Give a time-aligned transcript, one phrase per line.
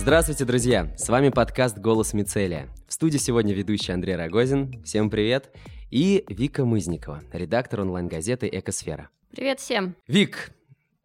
[0.00, 0.90] Здравствуйте, друзья!
[0.96, 2.70] С вами подкаст «Голос Мицелия».
[2.88, 4.82] В студии сегодня ведущий Андрей Рогозин.
[4.82, 5.54] Всем привет!
[5.90, 9.10] И Вика Мызникова, редактор онлайн-газеты «Экосфера».
[9.30, 9.94] Привет всем!
[10.08, 10.52] Вик,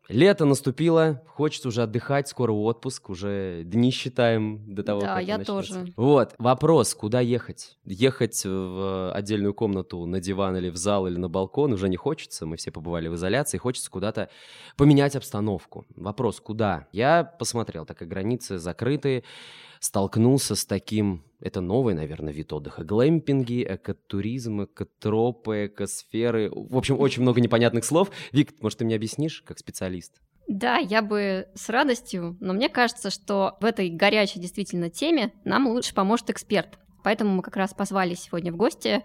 [0.08, 5.38] Лето наступило, хочется уже отдыхать, скоро отпуск, уже дни считаем до того, да, как я
[5.38, 5.74] начнется.
[5.74, 5.94] тоже.
[5.96, 7.78] Вот, вопрос, куда ехать?
[7.86, 12.46] Ехать в отдельную комнату на диван или в зал или на балкон уже не хочется,
[12.46, 14.30] мы все побывали в изоляции, хочется куда-то
[14.78, 15.86] поменять обстановку.
[15.96, 16.88] Вопрос, куда?
[16.92, 19.24] Я посмотрел, так как границы закрыты,
[19.80, 27.22] столкнулся с таким, это новый, наверное, вид отдыха, глэмпинги, экотуризм, экотропы, экосферы, в общем, очень
[27.22, 28.12] много непонятных слов.
[28.32, 30.22] Вик, может, ты мне объяснишь, как специалист?
[30.48, 35.68] Да, я бы с радостью, но мне кажется, что в этой горячей действительно теме нам
[35.68, 36.78] лучше поможет эксперт.
[37.04, 39.04] Поэтому мы как раз позвали сегодня в гости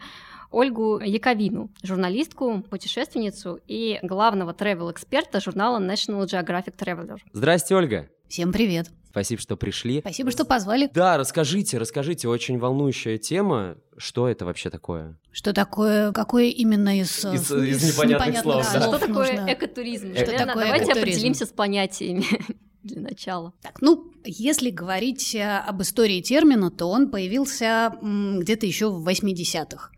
[0.51, 7.18] Ольгу Яковину, журналистку, путешественницу и главного travel-эксперта журнала National Geographic Traveler.
[7.32, 8.09] Здрасте, Ольга.
[8.29, 8.91] Всем привет.
[9.10, 10.00] Спасибо, что пришли.
[10.00, 10.88] Спасибо, что позвали.
[10.95, 13.76] Да, расскажите, расскажите, очень волнующая тема.
[13.96, 15.18] Что это вообще такое?
[15.32, 18.80] Что такое, какое именно из, Из- из непонятных слов, да.
[18.82, 19.52] Что такое нужно?
[19.52, 20.12] экотуризм?
[20.15, 21.09] Что Наверное, такое давайте экотуризм?
[21.10, 22.24] определимся с понятиями
[22.82, 23.52] для начала.
[23.62, 29.06] Так, ну, если говорить э, об истории термина, то он появился м, где-то еще в
[29.06, 29.90] 80-х.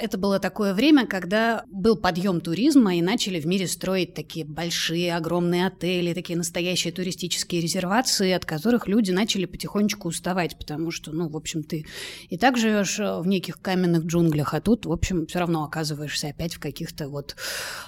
[0.00, 5.14] Это было такое время, когда был подъем туризма и начали в мире строить такие большие,
[5.14, 11.28] огромные отели, такие настоящие туристические резервации, от которых люди начали потихонечку уставать, потому что, ну,
[11.28, 11.84] в общем, ты
[12.30, 16.28] и так живешь э, в неких каменных джунглях, а тут, в общем, все равно оказываешься
[16.28, 17.36] опять в каких-то вот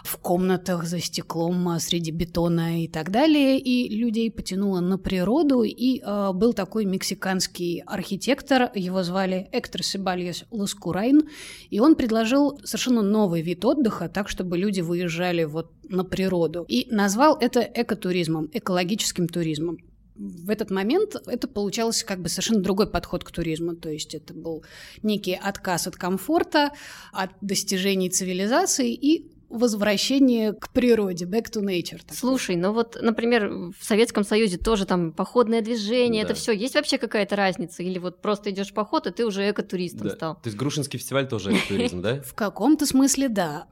[0.04, 5.62] в комнатах за стеклом а, среди бетона и так далее, и людей потянуло на природу,
[5.62, 11.22] и э, был такой мексиканский архитектор, его звали Эктор Себальос Ласкурайн,
[11.70, 16.88] и он предложил совершенно новый вид отдыха, так, чтобы люди выезжали вот на природу, и
[16.90, 19.78] назвал это экотуризмом, экологическим туризмом.
[20.16, 24.34] В этот момент это получалось как бы совершенно другой подход к туризму, то есть это
[24.34, 24.64] был
[25.04, 26.72] некий отказ от комфорта,
[27.12, 31.98] от достижений цивилизации и возвращение к природе, back to nature.
[31.98, 32.16] такое.
[32.16, 36.30] Слушай, ну вот, например, в Советском Союзе тоже там походное движение, Да.
[36.30, 36.52] это все.
[36.52, 37.82] Есть вообще какая-то разница?
[37.82, 40.14] Или вот просто идешь в поход, и ты уже экотуристом Да.
[40.14, 40.34] стал?
[40.36, 42.22] То есть Грушинский фестиваль тоже туризм, да?
[42.24, 43.66] В каком-то смысле, да.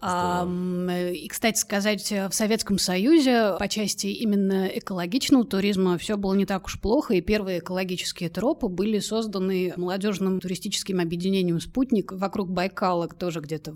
[1.12, 6.66] И, кстати сказать, в Советском Союзе по части именно экологичного туризма все было не так
[6.66, 13.40] уж плохо, и первые экологические тропы были созданы молодежным туристическим объединением «Спутник» вокруг Байкала, тоже
[13.40, 13.74] где-то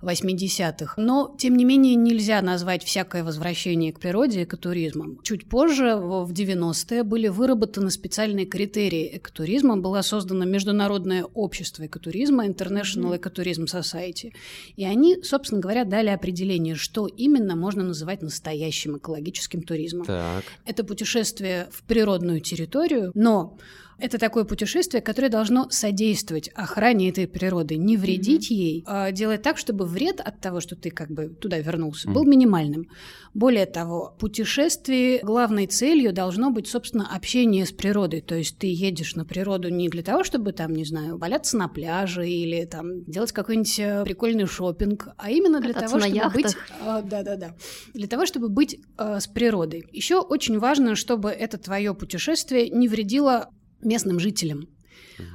[0.00, 0.94] в 80-х.
[0.96, 5.18] Но, тем не менее, нельзя назвать всякое возвращение к природе экотуризмом.
[5.22, 12.46] Чуть позже, в в 90-е, были выработаны специальные критерии экотуризма, было создано Международное общество экотуризма,
[12.46, 14.32] International Ecotourism Society,
[14.76, 20.04] и они, собственно говоря, дали определение, что именно можно называть настоящим экологическим туризмом.
[20.04, 20.44] Так.
[20.66, 23.56] Это путешествие в природную территорию, но
[24.00, 29.58] это такое путешествие, которое должно содействовать охране этой природы, не вредить ей, а делать так,
[29.58, 32.88] чтобы вред от того, что ты как бы туда вернулся, был минимальным.
[33.34, 38.20] Более того, в путешествии главной целью должно быть, собственно, общение с природой.
[38.20, 41.68] То есть ты едешь на природу не для того, чтобы там, не знаю, валяться на
[41.68, 46.44] пляже или там делать какой-нибудь э, прикольный шопинг, а именно для Кататься того, чтобы быть
[46.44, 46.68] яхтах.
[46.84, 47.54] а, Да-да-да.
[47.94, 49.86] Для того, чтобы быть а, с природой.
[49.92, 53.50] Еще очень важно, чтобы это твое путешествие не вредило
[53.82, 54.68] местным жителям.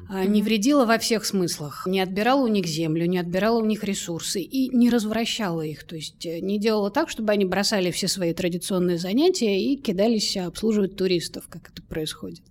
[0.09, 1.85] А, Не вредило во всех смыслах.
[1.87, 5.83] Не отбирало у них землю, не отбирало у них ресурсы и не развращало их.
[5.83, 10.37] То есть э, не делало так, чтобы они бросали все свои традиционные занятия и кидались
[10.37, 12.41] обслуживать туристов, как это происходит.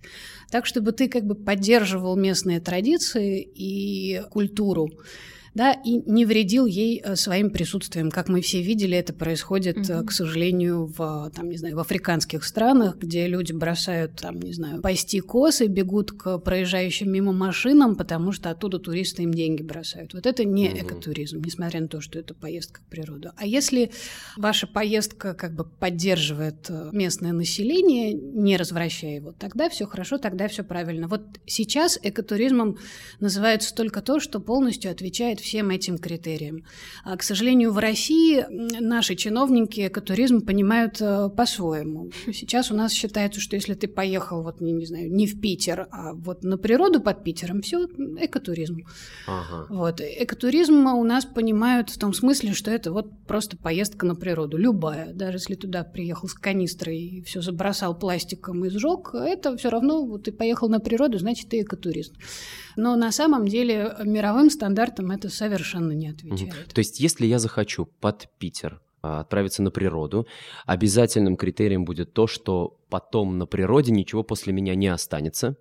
[0.51, 4.91] Так, чтобы ты как бы поддерживал местные традиции и культуру
[5.55, 8.11] да, и не вредил ей э, своим присутствием.
[8.11, 10.05] Как мы все видели, это происходит, Мгм.
[10.05, 14.81] к сожалению, в, там, не знаю, в африканских странах, где люди бросают, там, не знаю,
[14.81, 20.13] пасти косы, бегут к проезжающим мимо машинам, потому что оттуда туристы им деньги бросают.
[20.13, 20.77] Вот это не Мгм.
[20.79, 23.31] экотуризм, несмотря на то, что это поездка в природу.
[23.37, 23.91] А если
[24.35, 30.49] ваша поездка как бы поддерживает э, местное население, не развращая его, тогда все хорошо, тогда
[30.49, 31.07] все правильно.
[31.07, 32.77] Вот сейчас экотуризмом
[33.21, 36.63] называется только то, что полностью отвечает всем этим критериям.
[37.03, 42.09] А, к сожалению, в России наши чиновники экотуризм понимают э, по-своему.
[42.33, 45.87] Сейчас у нас считается, что если ты поехал, вот, не, не знаю, не в Питер,
[45.91, 48.79] а вот на природу под Питером, все экотуризм.
[49.27, 49.67] Ага.
[49.69, 50.01] Вот.
[50.01, 55.13] Экотуризм у нас понимают в том смысле, что это вот просто поездка на природу, любая.
[55.13, 60.05] Даже если туда приехал с канистрой и все забросал пластиком и сжег, это все равно
[60.05, 62.13] вот ты поехал на природу, значит, ты экотурист.
[62.75, 66.73] Но на самом деле мировым стандартам это совершенно не отвечает.
[66.73, 70.25] То есть, если я захочу под Питер а, отправиться на природу.
[70.65, 75.57] Обязательным критерием будет то, что потом на природе ничего после меня не останется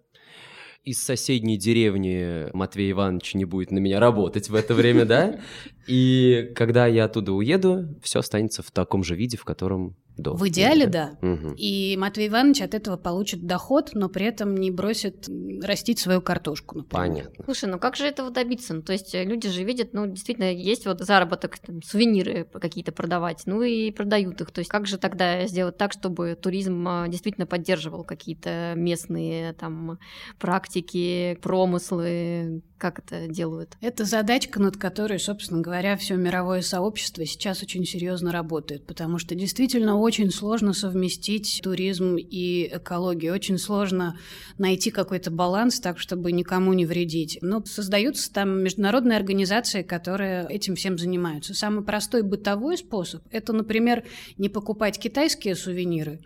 [0.85, 5.41] из соседней деревни Матвей Иванович не будет на меня работать в это время, да?
[5.87, 10.35] И когда я оттуда уеду, все останется в таком же виде, в котором до.
[10.35, 11.17] В идеале, да.
[11.23, 11.55] Угу.
[11.57, 15.29] И Матвей Иванович от этого получит доход, но при этом не бросит
[15.63, 17.09] растить свою картошку, например.
[17.09, 17.45] Понятно.
[17.45, 18.75] Слушай, ну как же этого добиться?
[18.75, 22.93] Ну, то есть э, люди же видят, ну, действительно, есть вот заработок, там, сувениры какие-то
[22.93, 24.51] продавать, ну и продают их.
[24.53, 29.99] То есть как же тогда сделать так, чтобы туризм а, действительно поддерживал какие-то местные там
[30.39, 33.77] практики, промыслы, как это делают?
[33.81, 39.35] Это задачка, над которой, собственно говоря, все мировое сообщество сейчас очень серьезно работает, потому что
[39.35, 44.19] действительно очень сложно совместить туризм и экологию, очень сложно
[44.59, 47.39] найти какой-то баланс так, чтобы никому не вредить.
[47.41, 51.55] Но создаются там международные организации, которые этим всем занимаются.
[51.55, 54.05] Самый простой бытовой способ– это, например,
[54.39, 56.21] не покупать китайские сувениры,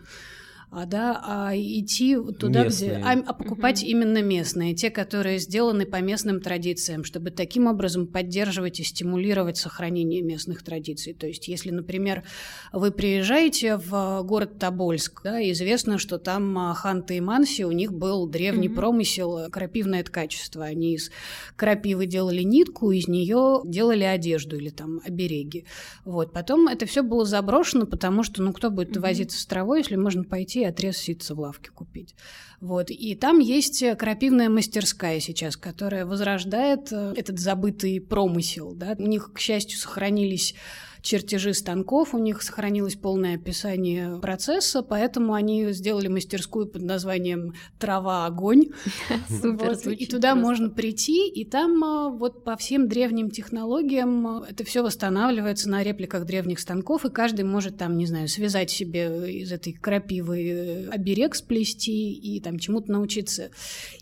[0.71, 2.91] а, да, а идти туда, местные.
[2.91, 3.03] где...
[3.03, 3.89] А, а покупать угу.
[3.89, 10.21] именно местные, те, которые сделаны по местным традициям, чтобы таким образом поддерживать и стимулировать сохранение
[10.21, 11.13] местных традиций.
[11.13, 12.23] То есть, если, например,
[12.71, 17.91] вы приезжаете в город Тобольск, да, известно, что там а, Ханты и Манси, у них
[17.91, 18.75] был древний угу.
[18.75, 20.65] промысел, крапивное ткачество.
[20.65, 21.09] Они из
[21.55, 25.65] крапивы делали нитку, из нее делали одежду или там обереги.
[26.05, 26.31] Вот.
[26.31, 29.01] Потом это все было заброшено, потому что, ну, кто будет угу.
[29.01, 32.15] возиться с травой, если можно пойти пойти отрез ситца в лавке купить.
[32.61, 32.89] Вот.
[32.89, 38.73] И там есть крапивная мастерская сейчас, которая возрождает э, этот забытый промысел.
[38.73, 38.95] Да?
[38.97, 40.55] У них, к счастью, сохранились
[41.01, 48.25] чертежи станков, у них сохранилось полное описание процесса, поэтому они сделали мастерскую под названием «Трава,
[48.25, 48.67] огонь».
[49.29, 54.63] Супер, И туда можно прийти, и там а, вот по всем древним технологиям а, это
[54.63, 59.51] все восстанавливается на репликах древних станков, и каждый может там, не знаю, связать себе из
[59.51, 63.51] этой крапивы э, оберег сплести и там чему-то научиться.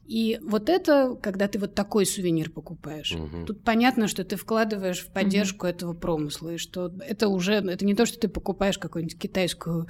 [0.05, 3.13] И вот это, когда ты вот такой сувенир покупаешь,
[3.45, 7.95] тут понятно, что ты вкладываешь в поддержку этого промысла, и что это уже, это не
[7.95, 9.88] то, что ты покупаешь какую-нибудь китайскую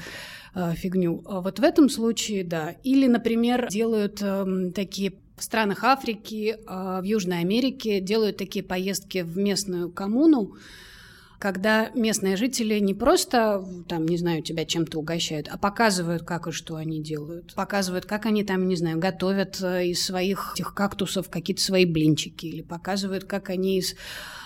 [0.56, 1.24] э, фигню.
[1.26, 2.76] А вот в этом случае, да.
[2.84, 9.22] Или, например, делают э, такие в странах Африки, э, в Южной Америке делают такие поездки
[9.22, 10.56] в местную коммуну,
[11.40, 16.52] когда местные жители не просто, там, не знаю, тебя чем-то угощают, а показывают, как и
[16.52, 17.54] что они делают.
[17.54, 22.48] Показывают, как они там, не знаю, готовят э, из своих этих кактусов какие-то свои блинчики,
[22.48, 23.96] или показывают, как они из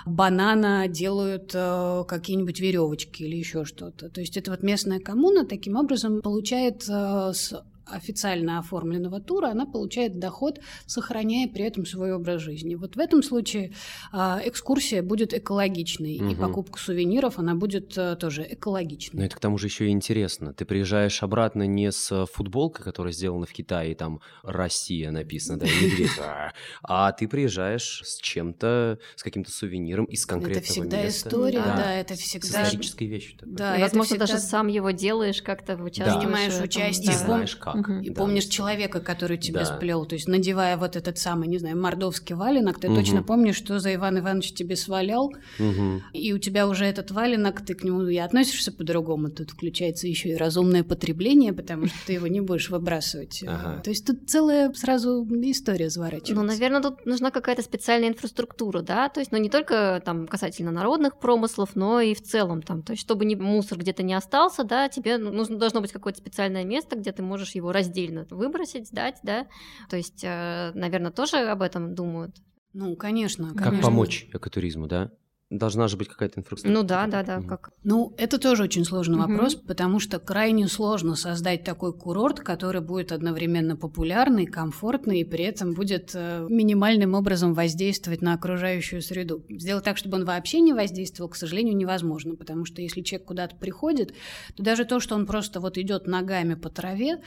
[0.05, 4.09] банана делают э, какие-нибудь веревочки или еще что-то.
[4.09, 7.53] То есть это вот местная коммуна таким образом получает э, с
[7.91, 12.75] официально оформленного тура, она получает доход, сохраняя при этом свой образ жизни.
[12.75, 13.73] Вот в этом случае
[14.11, 16.29] а, экскурсия будет экологичной, угу.
[16.31, 19.19] и покупка сувениров, она будет а, тоже экологичной.
[19.19, 20.53] Но это к тому же еще и интересно.
[20.53, 25.65] Ты приезжаешь обратно не с футболкой, которая сделана в Китае, и там «Россия» написано, да,
[25.65, 26.11] медведь,
[26.83, 30.73] а ты приезжаешь с чем-то, с каким-то сувениром из конкретного места.
[30.73, 31.29] Это всегда места.
[31.29, 32.47] история, да, да это всегда...
[32.47, 33.35] Историческая вещь.
[33.41, 34.25] Да, и, возможно, всегда...
[34.25, 36.13] даже сам его делаешь как-то, участвуешь.
[36.13, 36.19] Да.
[36.19, 37.13] Принимаешь участие.
[37.13, 37.75] И знаешь как.
[37.81, 37.93] Угу.
[38.01, 38.15] И да.
[38.15, 39.65] помнишь человека, который тебе да.
[39.65, 40.05] сплел.
[40.05, 42.97] То есть, надевая вот этот самый, не знаю, мордовский валенок, ты угу.
[42.97, 45.33] точно помнишь, что за Иван Иванович тебе свалял.
[45.59, 46.01] Угу.
[46.13, 49.29] И у тебя уже этот валенок, ты к нему и относишься по-другому.
[49.29, 53.43] Тут включается еще и разумное потребление, потому что ты его не будешь выбрасывать.
[53.51, 53.81] Ага.
[53.81, 56.35] То есть, тут целая сразу история заворачивается.
[56.35, 59.09] Ну, наверное, тут нужна какая-то специальная инфраструктура, да?
[59.09, 62.81] То есть, ну, не только там касательно народных промыслов, но и в целом там.
[62.81, 66.63] То есть, чтобы не, мусор где-то не остался, да, тебе нужно, должно быть какое-то специальное
[66.63, 69.47] место, где ты можешь его разделить отдельно выбросить, сдать, да.
[69.89, 72.35] То есть, э, наверное, тоже об этом думают.
[72.73, 73.71] Ну, конечно, конечно.
[73.71, 75.11] Как помочь экотуризму, да?
[75.51, 76.81] Должна же быть какая-то инфраструктура.
[76.81, 77.39] Ну да, да, да.
[77.39, 77.47] Угу.
[77.47, 77.71] Как?
[77.83, 79.27] Ну, это тоже очень сложный угу.
[79.27, 85.43] вопрос, потому что крайне сложно создать такой курорт, который будет одновременно популярный, комфортный и при
[85.43, 89.43] этом будет э, минимальным образом воздействовать на окружающую среду.
[89.49, 93.57] Сделать так, чтобы он вообще не воздействовал, к сожалению, невозможно, потому что если человек куда-то
[93.57, 94.13] приходит,
[94.55, 97.21] то даже то, что он просто вот идет ногами по траве,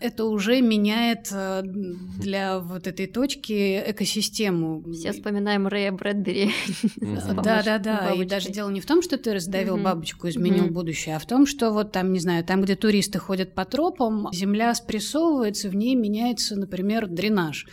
[0.00, 4.82] это уже меняет э, для вот этой точки экосистему.
[4.92, 6.52] Все вспоминаем Рэя Брэдбери.
[6.96, 8.12] Да, да, да.
[8.12, 11.46] И даже дело не в том, что ты раздавил бабочку, изменил будущее, а в том,
[11.46, 15.94] что вот там, не знаю, там, где туристы ходят по тропам, земля спрессовывается, в ней
[15.94, 17.66] меняется, например, дренаж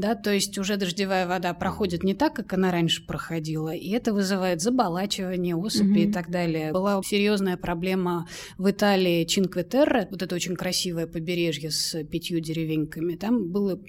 [0.00, 4.12] да, то есть уже дождевая вода проходит не так, как она раньше проходила, и это
[4.12, 6.08] вызывает заболачивание, осыпи mm-hmm.
[6.08, 6.72] и так далее.
[6.72, 8.26] Была серьезная проблема
[8.58, 13.14] в Италии Чинкве-Терре, вот это очень красивое побережье с пятью деревеньками.
[13.14, 13.80] Там было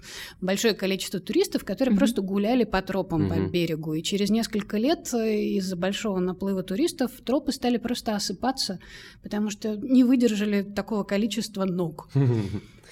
[0.42, 2.00] большое количество туристов, которые mm-hmm.
[2.00, 3.46] просто гуляли по тропам mm-hmm.
[3.46, 8.80] по берегу, и через несколько лет из-за большого наплыва туристов тропы стали просто осыпаться,
[9.24, 12.10] потому что не выдержали такого количества ног.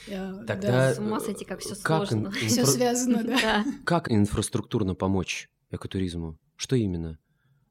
[0.07, 0.93] Тогда да.
[0.95, 2.27] с ума сойти, как все сложно.
[2.27, 2.47] Инфра...
[2.47, 3.65] Все связано, да.
[3.85, 6.37] Как инфраструктурно помочь экотуризму?
[6.55, 7.17] Что именно?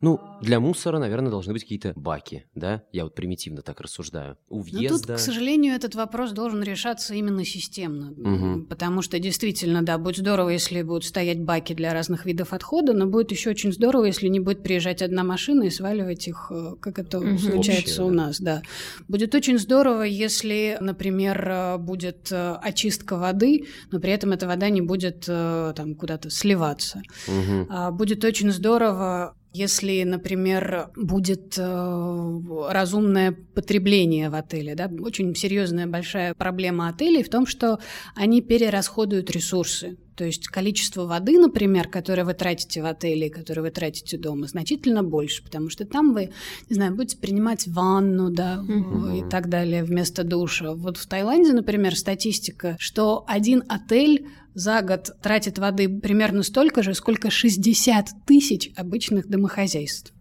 [0.01, 2.85] Ну, для мусора, наверное, должны быть какие-то баки, да?
[2.93, 4.37] Я вот примитивно так рассуждаю.
[4.49, 4.95] У въезда...
[4.95, 8.13] Но тут, к сожалению, этот вопрос должен решаться именно системно.
[8.13, 8.67] Угу.
[8.67, 13.07] Потому что действительно, да, будет здорово, если будут стоять баки для разных видов отхода, но
[13.07, 17.01] будет еще очень здорово, если не будет приезжать одна машина и сваливать их, э, как
[17.01, 17.37] это угу.
[17.37, 18.27] случается Вообще, у да.
[18.27, 18.63] нас, да.
[19.09, 24.69] Будет очень здорово, если, например, э, будет э, очистка воды, но при этом эта вода
[24.69, 27.03] не будет там куда-то сливаться.
[27.27, 27.93] Угу.
[27.95, 36.35] Будет очень здорово, если, например, будет э, разумное потребление в отеле, да, очень серьезная большая
[36.35, 37.81] проблема отелей в том, что
[38.15, 39.97] они перерасходуют ресурсы.
[40.15, 45.05] То есть количество воды, например, которое вы тратите в отеле, которое вы тратите дома, значительно
[45.05, 46.33] больше, потому что там вы,
[46.69, 49.19] не знаю, будете принимать ванну, да, mm-hmm.
[49.19, 50.75] и так далее вместо душа.
[50.75, 56.95] Вот в Таиланде, например, статистика, что один отель за год тратит воды примерно столько же,
[56.95, 60.13] сколько 60 тысяч обычных домохозяйств.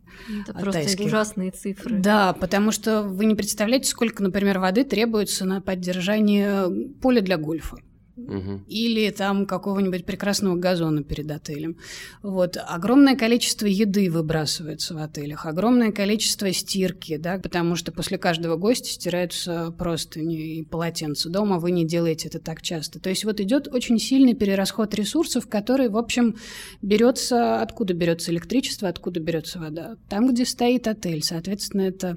[0.42, 1.06] Это просто тайских.
[1.06, 2.00] ужасные цифры.
[2.00, 6.70] Да, потому что вы не представляете, сколько, например, воды требуется на поддержание
[7.02, 7.78] поля для гольфа
[8.18, 8.62] угу.
[8.68, 11.78] или там какого-нибудь прекрасного газона перед отелем.
[12.22, 12.58] Вот.
[12.58, 18.90] Огромное количество еды выбрасывается в отелях, огромное количество стирки, да, потому что после каждого гостя
[18.90, 21.30] стираются просто и полотенца.
[21.30, 23.00] Дома вы не делаете это так часто.
[23.00, 26.36] То есть вот идет очень сильный перерасход ресурсов, который, в общем,
[26.82, 29.98] берется, откуда берется электричество, откуда берется вода.
[30.10, 32.16] Там, где стоит отель, соответственно, это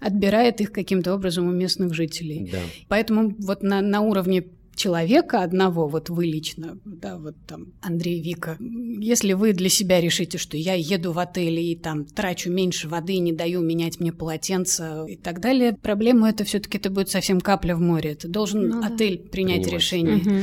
[0.00, 2.48] отбирает их каким-то образом у местных жителей.
[2.50, 2.58] Да.
[2.88, 8.56] Поэтому вот на, на уровне человека одного, вот вы лично, да, вот там Андрей Вика,
[8.60, 13.18] если вы для себя решите, что я еду в отель и там трачу меньше воды,
[13.18, 17.76] не даю менять мне полотенце и так далее, проблему это все-таки это будет совсем капля
[17.76, 18.12] в море.
[18.12, 19.30] Это должен ну, отель да.
[19.30, 19.72] принять Принимать.
[19.72, 20.16] решение.
[20.16, 20.40] Угу.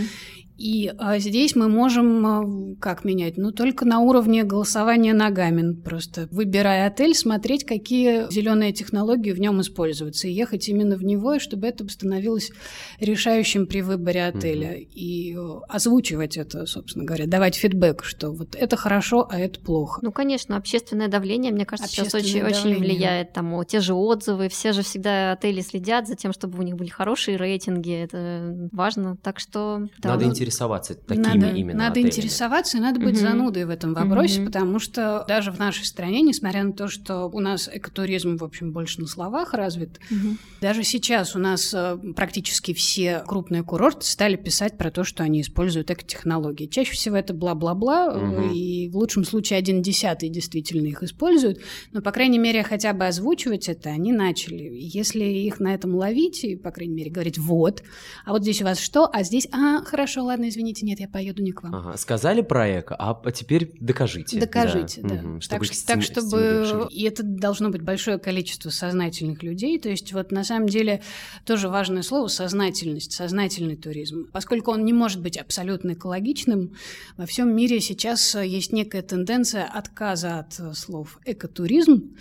[0.59, 3.37] И а, здесь мы можем а, как менять?
[3.37, 5.73] Ну, только на уровне голосования ногами.
[5.73, 11.35] Просто выбирая отель, смотреть, какие зеленые технологии в нем используются, и ехать именно в него,
[11.35, 12.51] и чтобы это становилось
[12.99, 14.71] решающим при выборе отеля.
[14.71, 14.87] Угу.
[14.95, 20.01] И а, озвучивать это, собственно говоря, давать фидбэк, что вот это хорошо, а это плохо.
[20.03, 23.31] Ну, конечно, общественное давление, мне кажется, сейчас очень, очень влияет.
[23.31, 26.89] Там те же отзывы, все же всегда отели следят за тем, чтобы у них были
[26.89, 27.93] хорошие рейтинги.
[27.93, 29.15] Это важно.
[29.23, 29.87] Так что...
[30.03, 32.09] Надо интересно интересоваться такими надо, именно Надо отелями.
[32.09, 33.21] интересоваться, и надо быть угу.
[33.21, 34.47] занудой в этом вопросе, угу.
[34.47, 38.71] потому что даже в нашей стране, несмотря на то, что у нас экотуризм, в общем,
[38.71, 40.37] больше на словах развит, угу.
[40.61, 45.41] даже сейчас у нас э, практически все крупные курорты стали писать про то, что они
[45.41, 46.67] используют экотехнологии.
[46.67, 48.53] Чаще всего это бла-бла-бла, угу.
[48.53, 51.59] и в лучшем случае один десятый действительно их используют,
[51.91, 54.69] но, по крайней мере, хотя бы озвучивать это они начали.
[54.73, 57.83] Если их на этом ловить, и, по крайней мере, говорить «вот»,
[58.25, 61.07] а вот здесь у вас что, а здесь «а, хорошо, ладно, ладно, извините, нет, я
[61.07, 61.75] поеду не к вам.
[61.75, 61.97] Ага.
[61.97, 64.39] Сказали про эко, а, теперь докажите.
[64.39, 65.09] Докажите, да.
[65.09, 65.29] да.
[65.29, 65.41] Угу.
[65.41, 66.87] Чтобы так, так, чтобы...
[66.91, 69.77] И это должно быть большое количество сознательных людей.
[69.79, 71.01] То есть вот на самом деле
[71.45, 74.27] тоже важное слово сознательность, сознательный туризм.
[74.31, 76.73] Поскольку он не может быть абсолютно экологичным,
[77.17, 82.15] во всем мире сейчас есть некая тенденция отказа от слов экотуризм,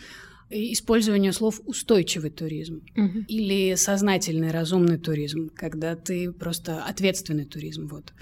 [0.50, 3.24] использование слов устойчивый туризм угу.
[3.28, 7.88] или сознательный разумный туризм, когда ты просто ответственный туризм.
[7.88, 8.12] Вот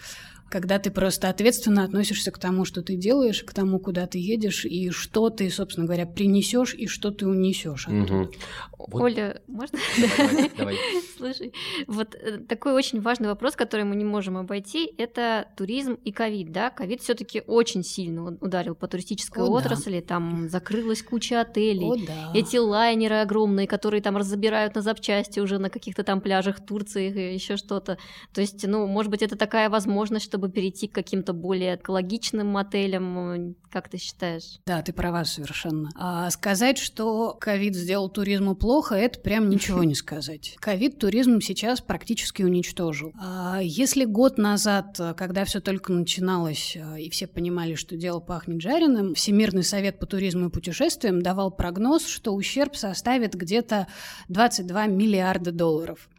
[0.48, 4.64] когда ты просто ответственно относишься к тому, что ты делаешь, к тому, куда ты едешь,
[4.64, 7.88] и что ты, собственно говоря, принесешь и что ты унесешь.
[7.88, 8.30] Угу.
[8.78, 9.02] Вот.
[9.02, 9.78] Оля, можно?
[10.18, 10.76] Давай, давай.
[11.16, 11.52] Слушай,
[11.86, 16.52] вот э, такой очень важный вопрос, который мы не можем обойти, это туризм и ковид,
[16.52, 16.70] да?
[16.70, 20.06] Ковид все таки очень сильно ударил по туристической О, отрасли, да.
[20.06, 22.30] там закрылась куча отелей, О, да.
[22.34, 27.34] эти лайнеры огромные, которые там разбирают на запчасти уже на каких-то там пляжах Турции и
[27.34, 27.98] еще что-то.
[28.34, 33.56] То есть, ну, может быть, это такая возможность, чтобы перейти к каким-то более экологичным мотелям?
[33.70, 34.60] Как ты считаешь?
[34.66, 35.88] Да, ты права совершенно.
[35.96, 40.54] А сказать, что ковид сделал туризму плохо, это прям ничего не сказать.
[40.60, 43.14] Ковид туризм сейчас практически уничтожил.
[43.18, 48.60] А если год назад, когда все только начиналось, а, и все понимали, что дело пахнет
[48.60, 53.86] жареным, Всемирный совет по туризму и путешествиям давал прогноз, что ущерб составит где-то
[54.28, 56.10] 22 миллиарда долларов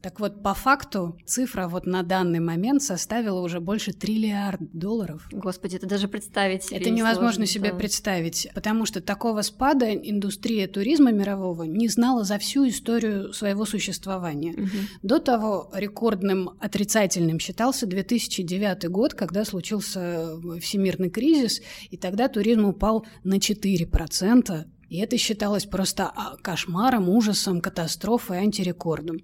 [0.00, 5.26] Так вот, по факту цифра вот на данный момент составила уже больше триллиарда долларов.
[5.32, 7.78] Господи, это даже представить себе Это не невозможно сложно, себе да.
[7.78, 14.52] представить, потому что такого спада индустрия туризма мирового не знала за всю историю своего существования.
[14.52, 14.70] Мгм.
[15.02, 23.04] До того рекордным отрицательным считался 2009 год, когда случился всемирный кризис, и тогда туризм упал
[23.24, 24.64] на 4%.
[24.88, 29.18] И это считалось просто а, кошмаром, ужасом, катастрофой, антирекордом.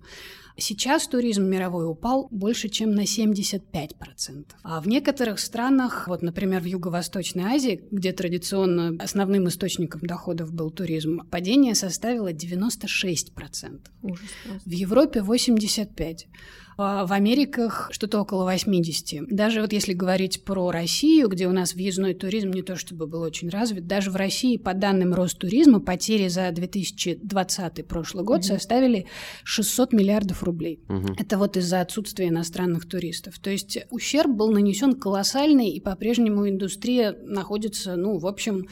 [0.56, 3.60] Сейчас туризм мировой упал больше, чем на 75%.
[4.62, 10.70] А в некоторых странах, вот, например, в Юго-Восточной Азии, где традиционно основным источником доходов был
[10.70, 13.80] туризм, падение составило 96%.
[14.02, 14.68] Ужас просто.
[14.68, 16.26] В Европе 85%.
[16.76, 19.28] А В Америках что-то около 80.
[19.28, 23.22] Даже вот если говорить про Россию, где у нас въездной туризм не то чтобы был
[23.22, 28.44] очень развит, даже в России по данным Ростуризма потери за 2020 прошлый год Мгм.
[28.44, 29.06] составили
[29.44, 30.80] 600 миллиардов рублей.
[30.88, 31.14] Мгм.
[31.18, 33.38] Это вот из-за отсутствия иностранных туристов.
[33.38, 38.66] То есть ущерб был нанесен колоссальный, и по-прежнему индустрия находится, ну, в общем,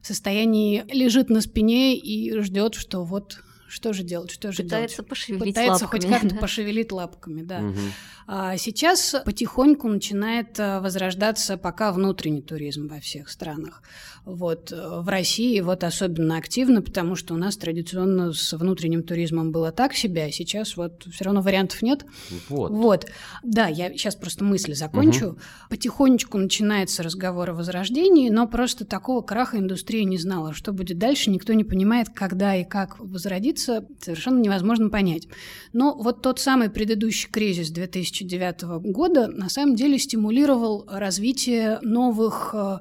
[0.00, 3.38] в состоянии лежит на спине и ждет, что вот
[3.74, 5.08] что же делать, что же Пытается делать.
[5.08, 6.40] пошевелить Пытается лапками, хоть как-то да.
[6.40, 7.58] пошевелить лапками, да.
[7.58, 7.92] Мгм.
[8.28, 13.82] А сейчас потихоньку начинает э, возрождаться пока внутренний туризм во всех странах.
[14.24, 19.52] Вот э, в России вот особенно активно, потому что у нас традиционно с внутренним туризмом
[19.52, 22.06] было так себе, а сейчас вот все равно вариантов нет.
[22.48, 22.70] Вот.
[22.70, 23.06] Вот.
[23.42, 25.38] Да, я сейчас просто мысли закончу.
[25.68, 30.54] Потихонечку начинается разговор о возрождении, но просто такого краха индустрия не знала.
[30.54, 35.28] Что будет дальше, никто не понимает, когда и как возродиться, совершенно невозможно понять.
[35.74, 42.78] Но вот тот самый предыдущий кризис 2009 года на самом деле стимулировал развитие новых э,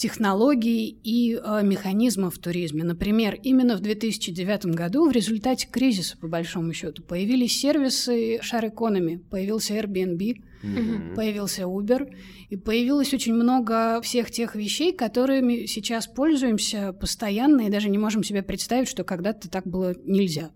[0.00, 2.84] технологий и э, механизмов в туризме.
[2.84, 9.18] Например, именно в 2009 году в результате кризиса, по большому счету, появились сервисы Share Economy,
[9.18, 11.14] появился Airbnb, Мгм.
[11.14, 12.10] появился Uber,
[12.48, 18.24] и появилось очень много всех тех вещей, которыми сейчас пользуемся постоянно и даже не можем
[18.24, 20.50] себе представить, что когда-то так было нельзя.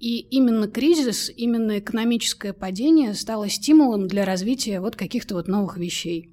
[0.00, 6.32] И именно кризис, именно экономическое падение стало стимулом для развития вот каких-то вот новых вещей.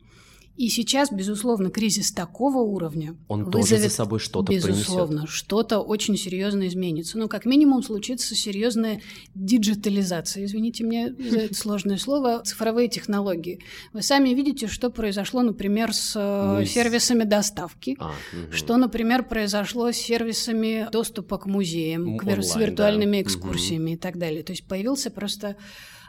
[0.55, 4.69] И сейчас, безусловно, кризис такого уровня Он тоже за вызовет, собой что-то принесет.
[4.69, 7.17] безусловно, что-то очень серьезно изменится.
[7.17, 9.01] Ну, как минимум, случится серьезная
[9.57, 10.45] диджитализация.
[10.45, 12.41] Извините мне за это сложное слово.
[12.43, 13.59] Цифровые технологии.
[13.93, 17.95] Вы сами видите, что произошло, например, с э, Ну, сервисами доставки.
[17.99, 18.11] А.
[18.51, 23.21] Что, например, произошло с сервисами доступа к музеям, М, к вир- с виртуальными да.
[23.23, 24.43] экскурсиями и так далее.
[24.43, 25.55] То есть появился просто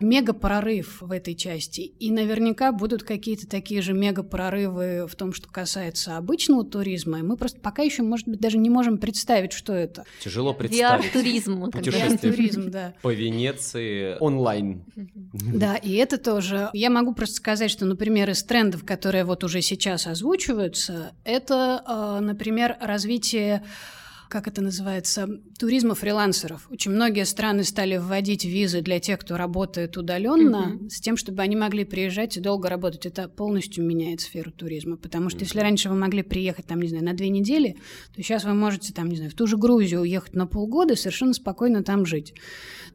[0.00, 1.80] мега-прорыв в этой части.
[1.80, 7.20] И наверняка будут какие-то такие же мега-прорывы в том, что касается обычного туризма.
[7.20, 10.04] И мы просто пока еще, может быть, даже не можем представить, что это.
[10.20, 11.06] Тяжело представить.
[11.06, 11.70] VR-туризм.
[11.70, 12.70] Путешествие.
[12.70, 12.94] Да.
[13.02, 14.84] По Венеции онлайн.
[15.32, 16.70] Да, и это тоже.
[16.72, 22.20] Я могу просто сказать, что, например, из трендов, которые вот уже сейчас озвучиваются, это, э,
[22.20, 23.62] например, развитие
[24.28, 26.66] как это называется, туризма фрилансеров.
[26.70, 30.90] Очень многие страны стали вводить визы для тех, кто работает удаленно, Мгм.
[30.90, 33.06] с тем, чтобы они могли приезжать и долго работать.
[33.06, 37.04] Это полностью меняет сферу туризма, потому что если раньше вы могли приехать, там, не знаю,
[37.04, 37.76] на две недели,
[38.14, 40.96] то сейчас вы можете, там, не знаю, в ту же Грузию уехать на полгода и
[40.96, 42.34] совершенно спокойно там жить.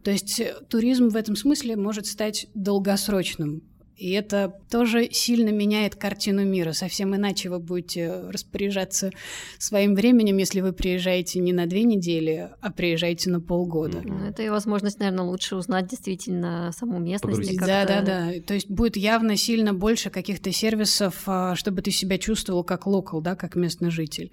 [0.04, 3.64] То есть э, туризм в этом смысле может стать долгосрочным.
[4.00, 6.72] И это тоже сильно меняет картину мира.
[6.72, 9.12] Совсем иначе вы будете распоряжаться
[9.58, 14.02] своим временем, если вы приезжаете не на две недели, а приезжаете на полгода.
[14.02, 17.58] Ну, это и возможность, наверное, лучше узнать действительно саму местность.
[17.60, 18.32] Да, да, да.
[18.48, 23.20] То есть будет явно сильно больше каких-то сервисов, а, чтобы ты себя чувствовал как локал,
[23.20, 24.32] да, как местный житель.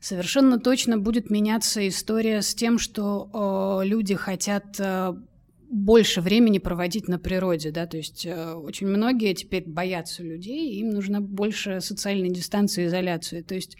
[0.00, 5.14] Совершенно точно будет меняться история с тем, что э, люди хотят э,
[5.72, 10.90] больше времени проводить на природе, да, то есть э, очень многие теперь боятся людей, им
[10.90, 13.78] нужна больше социальной дистанции изоляции, то есть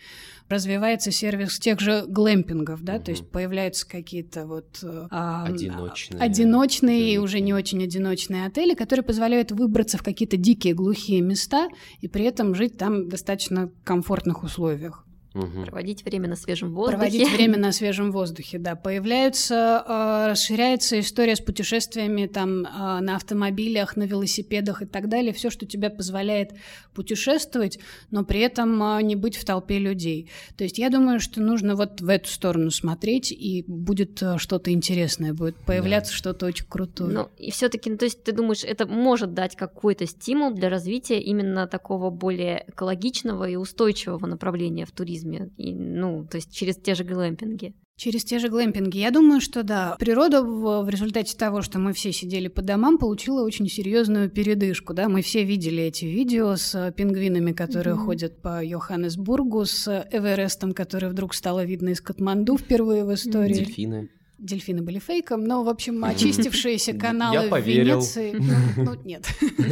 [0.49, 6.19] развивается сервис тех же глэмпингов, да, то есть появляются какие-то вот э, Одиночные.
[6.19, 11.69] одиночные и уже не очень одиночные отели, которые позволяют выбраться в какие-то дикие глухие места
[12.01, 15.05] и при этом жить там в достаточно комфортных условиях.
[15.35, 15.65] Мгм.
[15.65, 16.97] Проводить время на свежем воздухе.
[16.97, 18.77] Проводить время на свежем воздухе, да.
[18.77, 25.33] Появляются, э, расширяется история с путешествиями там э, на автомобилях, на велосипедах и так далее.
[25.33, 26.53] Все, что тебе позволяет
[26.95, 27.79] путешествовать,
[28.11, 30.31] но при этом э, не быть в толпе людей.
[30.57, 34.73] То есть я думаю, что нужно вот в эту сторону смотреть, и будет э, что-то
[34.73, 37.11] интересное, будет появляться что-то очень крутое.
[37.11, 41.21] Ну, и все-таки, ну, то есть ты думаешь, это может дать какой-то стимул для развития
[41.21, 45.22] именно такого более экологичного и устойчивого направления в туризме,
[45.57, 47.75] и, ну, то есть через те же глэмпинги.
[47.97, 48.99] Через те же глэмпинги.
[48.99, 49.97] Я думаю, что да.
[49.99, 54.95] Природа в, в результате того, что мы все сидели по домам, получила очень серьезную передышку.
[54.95, 55.09] Да?
[55.09, 58.05] Мы все видели эти видео с пингвинами, которые mm-hmm.
[58.05, 63.55] ходят по Йоханнесбургу, с Эверестом, который вдруг стало видно из Катманду впервые в истории.
[63.55, 64.09] Дельфины
[64.43, 68.33] дельфины были фейком, но, в общем, очистившиеся каналы в Венеции...
[68.43, 69.27] Ну, ну нет,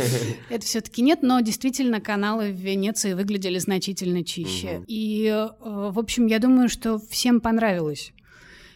[0.50, 4.82] это все таки нет, но действительно каналы в Венеции выглядели значительно чище.
[4.86, 8.12] И, э, в общем, я думаю, что всем понравилось.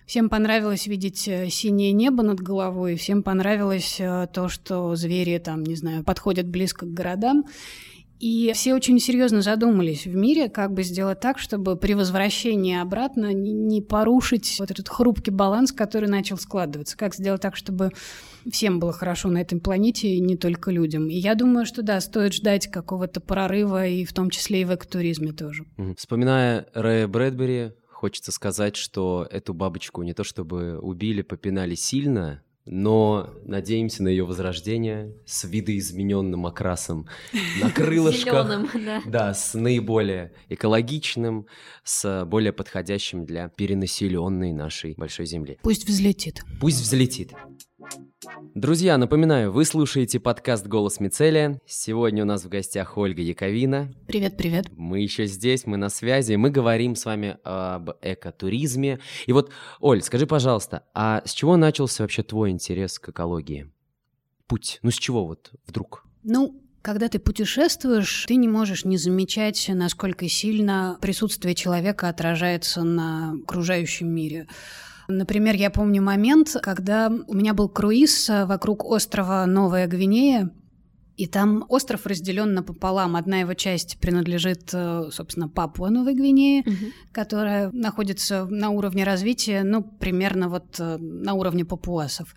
[0.07, 5.63] Всем понравилось видеть э, синее небо над головой, всем понравилось э, то, что звери там,
[5.63, 7.45] не знаю, подходят близко к городам.
[8.21, 13.33] И все очень серьезно задумались в мире, как бы сделать так, чтобы при возвращении обратно
[13.33, 16.97] не порушить вот этот хрупкий баланс, который начал складываться.
[16.97, 17.91] Как сделать так, чтобы
[18.51, 21.09] всем было хорошо на этой планете, и не только людям.
[21.09, 24.75] И я думаю, что да, стоит ждать какого-то прорыва, и в том числе и в
[24.75, 25.65] экотуризме тоже.
[25.97, 33.35] Вспоминая Рэя Брэдбери, хочется сказать, что эту бабочку не то чтобы убили, попинали сильно, но
[33.45, 37.07] надеемся на ее возрождение с видоизмененным окрасом
[37.61, 38.47] на крылышках.
[38.47, 39.03] Зеленым, да.
[39.07, 41.47] Да, с наиболее экологичным,
[41.83, 45.59] с более подходящим для перенаселенной нашей большой земли.
[45.63, 46.43] Пусть взлетит.
[46.61, 47.33] Пусть взлетит.
[48.55, 51.61] Друзья, напоминаю, вы слушаете подкаст «Голос Мицелия».
[51.67, 53.93] Сегодня у нас в гостях Ольга Яковина.
[54.07, 54.67] Привет, привет.
[54.77, 59.01] Мы еще здесь, мы на связи, мы говорим с вами об экотуризме.
[59.27, 63.71] И вот, Оль, скажи, пожалуйста, а с чего начался вообще твой интерес к экологии?
[64.47, 66.05] Путь, ну с чего вот вдруг?
[66.23, 73.39] Ну, когда ты путешествуешь, ты не можешь не замечать, насколько сильно присутствие человека отражается на
[73.43, 74.47] окружающем мире.
[75.09, 80.51] Например, я помню момент, когда у меня был круиз э, вокруг острова Новая Гвинея,
[81.17, 83.15] и там остров разделен напополам.
[83.15, 86.93] Одна его часть принадлежит, э, собственно, Папуа Новой Гвинеи, угу.
[87.13, 92.35] которая находится на уровне развития, ну, примерно вот э, на уровне папуасов.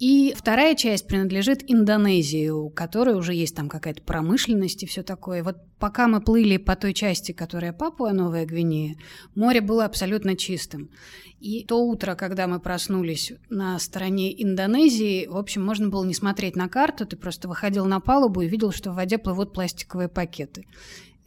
[0.00, 5.44] И вторая часть принадлежит Индонезии, у которой уже есть там какая-то промышленность и все такое.
[5.44, 8.96] Вот пока мы плыли по той части, которая Папуа Новая Гвинея,
[9.34, 10.88] море было абсолютно чистым.
[11.38, 16.56] И то утро, когда мы проснулись на стороне Индонезии, в общем, можно было не смотреть
[16.56, 20.64] на карту, ты просто выходил на палубу и видел, что в воде плывут пластиковые пакеты.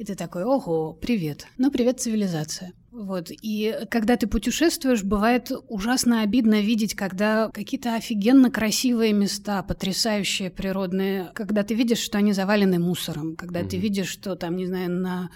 [0.04, 1.48] И ты такой, ого, привет.
[1.58, 2.74] Ну, привет, цивилизация.
[2.92, 3.30] Вот.
[3.30, 11.32] И когда ты путешествуешь, бывает ужасно обидно видеть, когда какие-то офигенно красивые места, потрясающие природные,
[11.34, 13.70] когда ты видишь, что они завалены мусором, когда mm-hmm.
[13.70, 15.30] ты видишь, что там, не знаю, на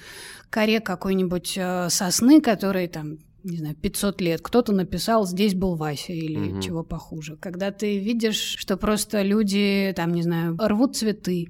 [0.49, 6.12] коре какой-нибудь э, сосны, которые там не знаю, 500 лет, кто-то написал «здесь был Вася»
[6.12, 6.62] или угу.
[6.62, 7.38] чего похуже.
[7.38, 11.47] Когда ты видишь, что просто люди, там, не знаю, рвут цветы,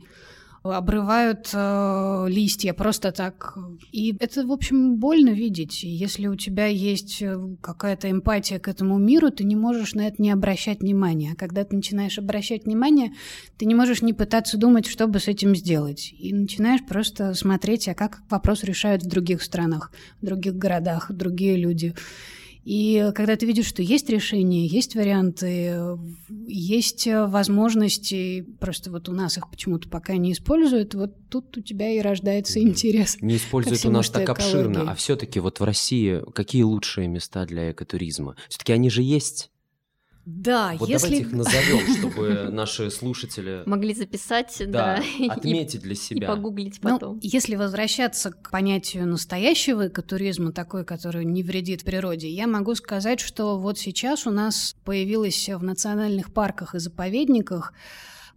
[0.72, 3.58] обрывают э, листья просто так.
[3.92, 5.84] И это, в общем, больно видеть.
[5.84, 10.22] Если у тебя есть э, какая-то эмпатия к этому миру, ты не можешь на это
[10.22, 11.32] не обращать внимания.
[11.34, 13.14] А когда ты начинаешь обращать внимание,
[13.58, 16.14] ты не можешь не пытаться думать, что бы с этим сделать.
[16.18, 21.58] И начинаешь просто смотреть, а как вопрос решают в других странах, в других городах, другие
[21.58, 21.94] люди.
[22.70, 25.98] И когда ты видишь, что есть решения, есть варианты,
[26.48, 31.90] есть возможности, просто вот у нас их почему-то пока не используют, вот тут у тебя
[31.90, 33.22] и рождается интерес.
[33.22, 37.72] Не используют у нас так обширно, а все-таки вот в России какие лучшие места для
[37.72, 38.36] экотуризма?
[38.50, 39.50] Все-таки они же есть.
[40.30, 41.08] Да, вот если...
[41.08, 46.28] давайте их назовем, чтобы наши слушатели могли записать, да, да отметить для себя.
[46.28, 47.14] И погуглить ну, потом.
[47.14, 53.22] Ну, если возвращаться к понятию настоящего экотуризма, такой, который не вредит природе, я могу сказать,
[53.22, 57.72] что вот сейчас у нас появилось в национальных парках и заповедниках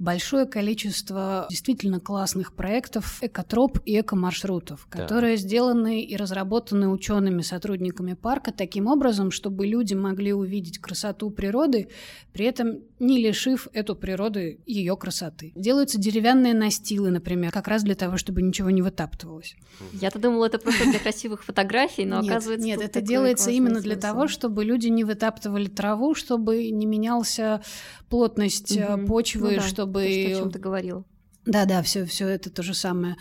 [0.00, 5.02] большое количество действительно классных проектов экотроп и экомаршрутов, да.
[5.02, 11.88] которые сделаны и разработаны учеными, сотрудниками парка таким образом, чтобы люди могли увидеть красоту природы,
[12.32, 15.52] при этом не лишив эту природу ее красоты.
[15.56, 19.56] Делаются деревянные настилы, например, как раз для того, чтобы ничего не вытаптывалось.
[19.94, 22.66] Я-то думала, это просто для красивых фотографий, но нет, оказывается...
[22.66, 27.62] Нет, это делается именно для того, чтобы люди не вытаптывали траву, чтобы не менялся
[28.08, 29.06] плотность угу.
[29.06, 30.02] почвы, ну, да, чтобы...
[30.04, 31.06] То, что, о чем ты говорил.
[31.46, 33.16] Да-да, все, все это то же самое.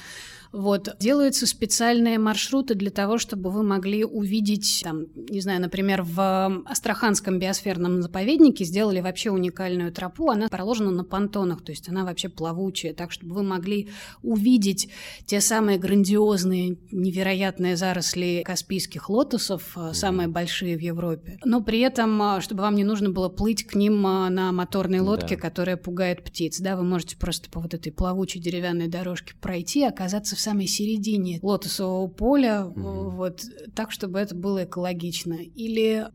[0.52, 0.96] Вот.
[1.00, 7.40] Делаются специальные маршруты для того, чтобы вы могли увидеть, там, не знаю, например, в Астраханском
[7.40, 12.94] биосферном заповеднике сделали вообще уникальную тропу, она проложена на понтонах, то есть она вообще плавучая,
[12.94, 13.90] так, чтобы вы могли
[14.24, 14.90] увидеть
[15.26, 21.40] те самые грандиозные, невероятные заросли каспийских лотосов, э, самые большие в Европе.
[21.46, 25.00] Но при этом, э, чтобы вам не нужно было плыть к ним э, на моторной
[25.00, 25.42] лодке, да.
[25.42, 30.36] которая пугает птиц, да, вы можете просто по вот этой плавучей деревянной дорожке пройти, оказаться
[30.40, 33.10] в самой середине лотосового поля, угу.
[33.10, 33.44] вот
[33.76, 35.34] так, чтобы это было экологично.
[35.34, 36.08] Или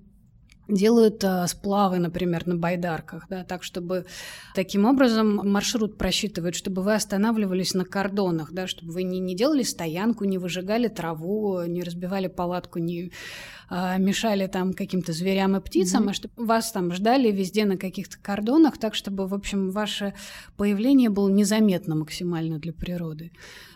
[0.66, 4.06] делают а, сплавы, например, на байдарках, да, так, чтобы
[4.54, 9.62] таким образом маршрут просчитывают, чтобы вы останавливались на кордонах, да, чтобы вы не, не делали
[9.62, 13.12] стоянку, не выжигали траву, не разбивали палатку, не
[13.68, 16.10] а, мешали там каким-то зверям и птицам, mm-hmm.
[16.10, 20.14] а чтобы вас там ждали везде на каких-то кордонах, так, чтобы, в общем, ваше
[20.56, 23.32] появление было незаметно максимально для природы.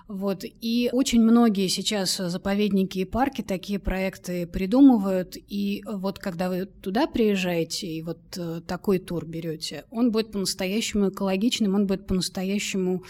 [0.09, 0.43] Вот.
[0.43, 5.37] И очень многие сейчас заповедники и парки такие проекты придумывают.
[5.37, 11.11] И вот когда вы туда приезжаете и вот э, такой тур берете, он будет по-настоящему
[11.11, 13.05] экологичным, он будет по-настоящему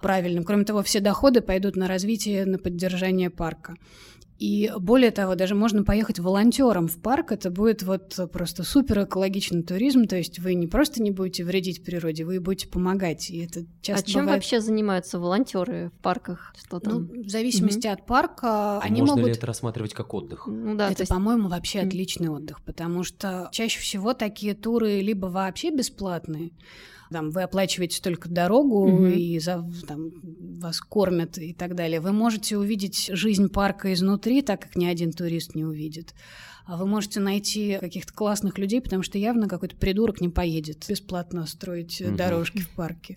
[0.00, 0.44] правильным.
[0.44, 3.74] Кроме того, все доходы пойдут на развитие, на поддержание парка.
[4.38, 9.62] И более того, даже можно поехать волонтером в парк, это будет вот просто супер экологичный
[9.62, 13.30] туризм, то есть вы не просто не будете вредить природе, вы будете помогать.
[13.30, 14.38] И это часто а чем бывает...
[14.38, 16.52] вообще занимаются волонтеры в парках?
[16.58, 17.08] Что там?
[17.12, 17.94] Ну, в зависимости угу.
[17.94, 19.28] от парка, а они можно могут...
[19.28, 20.46] ли это рассматривать как отдых?
[20.46, 20.90] Ну да.
[20.90, 21.10] Это, есть...
[21.10, 26.52] по-моему, вообще отличный отдых, потому что чаще всего такие туры либо вообще бесплатные,
[27.10, 29.06] там, вы оплачиваете только дорогу, угу.
[29.06, 30.10] и за, там,
[30.60, 32.00] вас кормят и так далее.
[32.00, 36.14] Вы можете увидеть жизнь парка изнутри, так как ни один турист не увидит.
[36.66, 41.46] А вы можете найти каких-то классных людей, потому что явно какой-то придурок не поедет бесплатно
[41.46, 42.16] строить угу.
[42.16, 43.16] дорожки в парке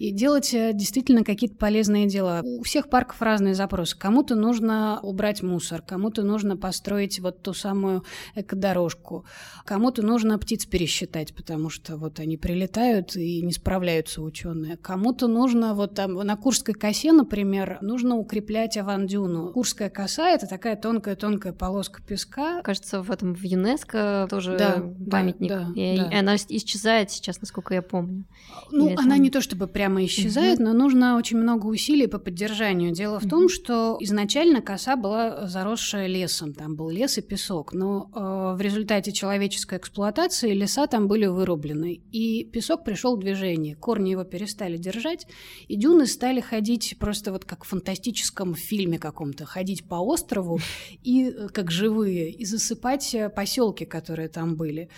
[0.00, 2.40] и делать э, действительно какие-то полезные дела.
[2.42, 3.96] У всех парков разные запросы.
[3.98, 9.26] Кому-то нужно убрать мусор, кому-то нужно построить вот ту самую экодорожку,
[9.66, 14.78] кому-то нужно птиц пересчитать, потому что вот они прилетают и не справляются ученые.
[14.78, 19.52] Кому-то нужно вот там на Курской косе, например, нужно укреплять авандюну.
[19.52, 22.62] Курская коса— это такая тонкая-тонкая полоска песка.
[22.62, 25.50] Кажется, в этом в ЮНЕСКо тоже да, памятник.
[25.50, 26.18] Да, да, и, да.
[26.18, 28.24] она исчезает сейчас, насколько я помню.
[28.70, 29.22] Ну, Или она это...
[29.22, 30.64] не то чтобы прям прямо исчезает, mm-hmm.
[30.64, 32.92] но нужно очень много усилий по поддержанию.
[32.92, 38.10] Дело в том, что изначально коса была заросшая лесом, там был лес и песок, но
[38.14, 44.10] э, в результате человеческой эксплуатации леса там были вырублены, и песок пришел в движение, корни
[44.10, 45.26] его перестали держать,
[45.66, 50.60] и дюны стали ходить просто вот как в фантастическом фильме каком-то, ходить по острову
[51.02, 52.79] и э, как живые, и засыпать
[53.14, 54.88] э, поселки, которые там были.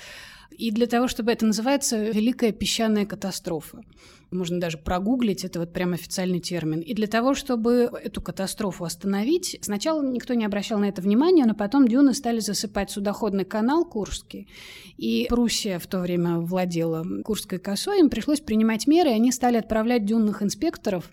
[0.58, 3.82] И для того, чтобы это называется великая песчаная катастрофа.
[4.30, 6.80] Можно даже прогуглить, это вот прям официальный термин.
[6.80, 11.54] И для того, чтобы эту катастрофу остановить, сначала никто не обращал на это внимания, но
[11.54, 14.48] потом дюны стали засыпать судоходный канал Курский.
[14.96, 19.58] И Пруссия в то время владела Курской косой, им пришлось принимать меры, и они стали
[19.58, 21.10] отправлять дюнных инспекторов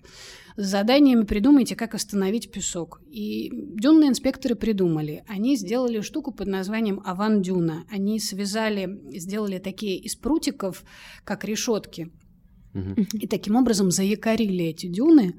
[0.56, 3.00] с заданиями «придумайте, как остановить песок».
[3.10, 5.24] И дюнные инспекторы придумали.
[5.28, 7.84] Они сделали штуку под названием «Аван-дюна».
[7.90, 10.84] Они связали, сделали такие из прутиков,
[11.24, 12.10] как решетки,
[12.74, 15.34] и таким образом заякорили эти дюны,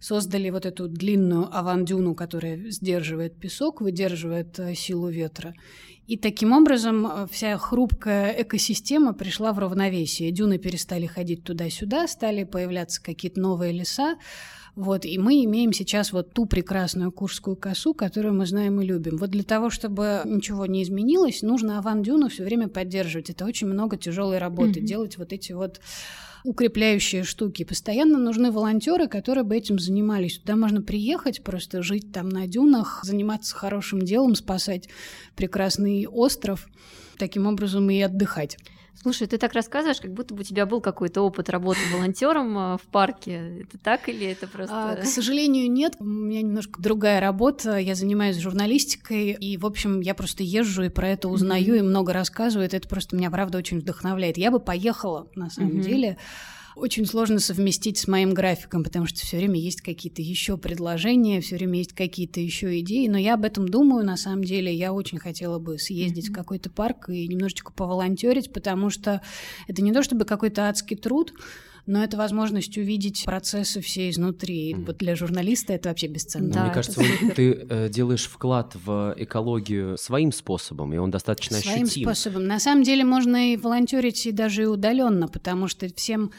[0.00, 5.54] создали вот эту длинную авандюну, которая сдерживает песок, выдерживает э, силу ветра.
[6.08, 10.32] И таким образом э, вся хрупкая экосистема пришла в равновесие.
[10.32, 14.16] Дюны перестали ходить туда-сюда, стали появляться какие-то новые леса.
[14.74, 19.18] Вот, и мы имеем сейчас вот ту прекрасную Курскую косу, которую мы знаем и любим.
[19.18, 23.28] Вот для того, чтобы ничего не изменилось, нужно аван-дюну все время поддерживать.
[23.30, 24.84] Это очень много тяжелой работы, mm-hmm.
[24.84, 25.80] делать вот эти вот
[26.44, 27.64] укрепляющие штуки.
[27.64, 30.38] Постоянно нужны волонтеры, которые бы этим занимались.
[30.38, 34.88] Туда можно приехать, просто жить там на дюнах, заниматься хорошим делом, спасать
[35.36, 36.66] прекрасный остров,
[37.18, 38.56] таким образом и отдыхать.
[39.00, 42.76] Слушай, ты так рассказываешь, как будто бы у тебя был какой-то опыт работы волонтером а,
[42.76, 43.62] в парке.
[43.62, 44.92] Это так или это просто...
[44.92, 45.96] А, к сожалению, нет.
[45.98, 47.78] У меня немножко другая работа.
[47.78, 51.78] Я занимаюсь журналистикой, и, в общем, я просто езжу и про это узнаю, mm-hmm.
[51.78, 52.66] и много рассказываю.
[52.66, 54.38] Это просто меня, правда, очень вдохновляет.
[54.38, 55.82] Я бы поехала, на самом mm-hmm.
[55.82, 56.18] деле,
[56.76, 61.56] очень сложно совместить с моим графиком, потому что все время есть какие-то еще предложения, все
[61.56, 63.06] время есть какие-то еще идеи.
[63.08, 64.74] Но я об этом думаю, на самом деле.
[64.74, 66.32] Я очень хотела бы съездить mm-hmm.
[66.32, 69.20] в какой-то парк и немножечко поволонтерить, потому что
[69.68, 71.32] это не то чтобы какой-то адский труд,
[71.86, 74.72] но это возможность увидеть процессы все изнутри.
[74.72, 74.86] Mm.
[74.86, 76.52] Вот для журналиста это вообще бесценно.
[76.52, 77.02] Да, Мне кажется,
[77.34, 82.04] ты э, делаешь вклад в экологию своим способом, и он достаточно своим ощутим.
[82.04, 82.46] Своим способом.
[82.46, 86.30] На самом деле можно и волонтерить и даже и удаленно, потому что всем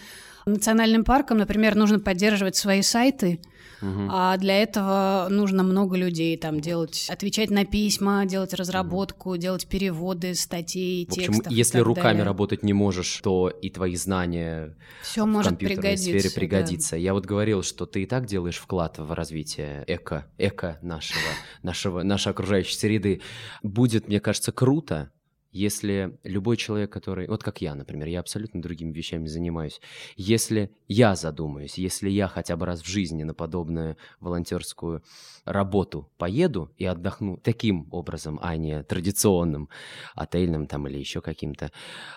[0.46, 3.40] национальным паркам, например, нужно поддерживать свои сайты,
[3.84, 4.08] Угу.
[4.10, 9.38] А для этого нужно много людей там делать, отвечать на письма, делать разработку, угу.
[9.38, 11.52] делать переводы статей, в общем, текстов.
[11.52, 12.24] Если руками далее.
[12.24, 16.92] работать не можешь, то и твои знания Всё в может компьютерной сфере пригодится.
[16.92, 16.98] Да.
[16.98, 21.20] Я вот говорил, что ты и так делаешь вклад в развитие эко, эко нашего,
[21.62, 23.22] нашего, нашей окружающей среды.
[23.64, 25.12] Будет, мне кажется, круто,
[25.54, 29.80] если любой человек, который, вот как я, например, я абсолютно другими вещами занимаюсь,
[30.18, 35.04] если я задумаюсь, если я хотя бы раз в жизни на подобную волонтерскую
[35.46, 39.70] работу поеду и отдохну таким образом, а не традиционным,
[40.16, 41.72] отельным там или еще каким-то,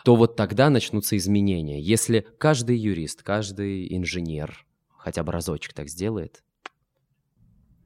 [0.04, 1.80] то вот тогда начнутся изменения.
[1.80, 6.42] Если каждый юрист, каждый инженер хотя бы разочек так сделает,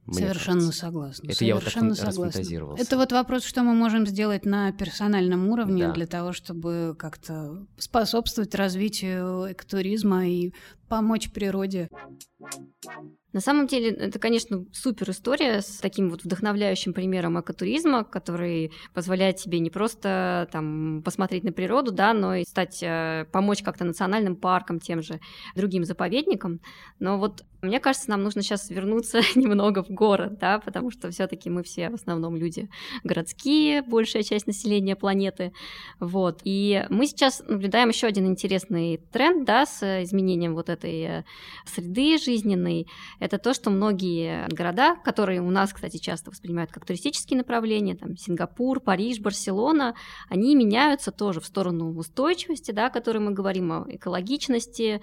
[0.09, 0.79] Совершенно кажется.
[0.79, 1.25] согласна.
[1.25, 2.81] Это Совершенно я вот так согласна.
[2.81, 5.93] Это вот вопрос, что мы можем сделать на персональном уровне да.
[5.93, 10.53] для того, чтобы как-то способствовать развитию экотуризма и
[10.91, 11.87] помочь природе.
[13.33, 19.37] На самом деле, это, конечно, супер история с таким вот вдохновляющим примером экотуризма, который позволяет
[19.37, 24.35] тебе не просто там посмотреть на природу, да, но и стать, э, помочь как-то национальным
[24.35, 25.21] паркам, тем же
[25.55, 26.59] другим заповедникам.
[26.99, 31.49] Но вот мне кажется, нам нужно сейчас вернуться немного в город, да, потому что все-таки
[31.49, 32.67] мы все в основном люди
[33.03, 35.53] городские, большая часть населения планеты,
[36.01, 36.41] вот.
[36.43, 41.23] И мы сейчас наблюдаем еще один интересный тренд, да, с изменением вот этой э,
[41.65, 42.87] среды жизненной.
[43.19, 48.17] Это то, что многие города, которые у нас, кстати, часто воспринимают как туристические направления, там
[48.17, 49.95] Сингапур, Париж, Барселона,
[50.29, 55.01] они меняются тоже в сторону устойчивости, да, о которой мы говорим, о экологичности,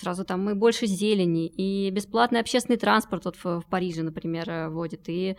[0.00, 5.08] сразу там мы больше зелени, и бесплатный общественный транспорт вот в, в Париже, например, вводит,
[5.08, 5.36] и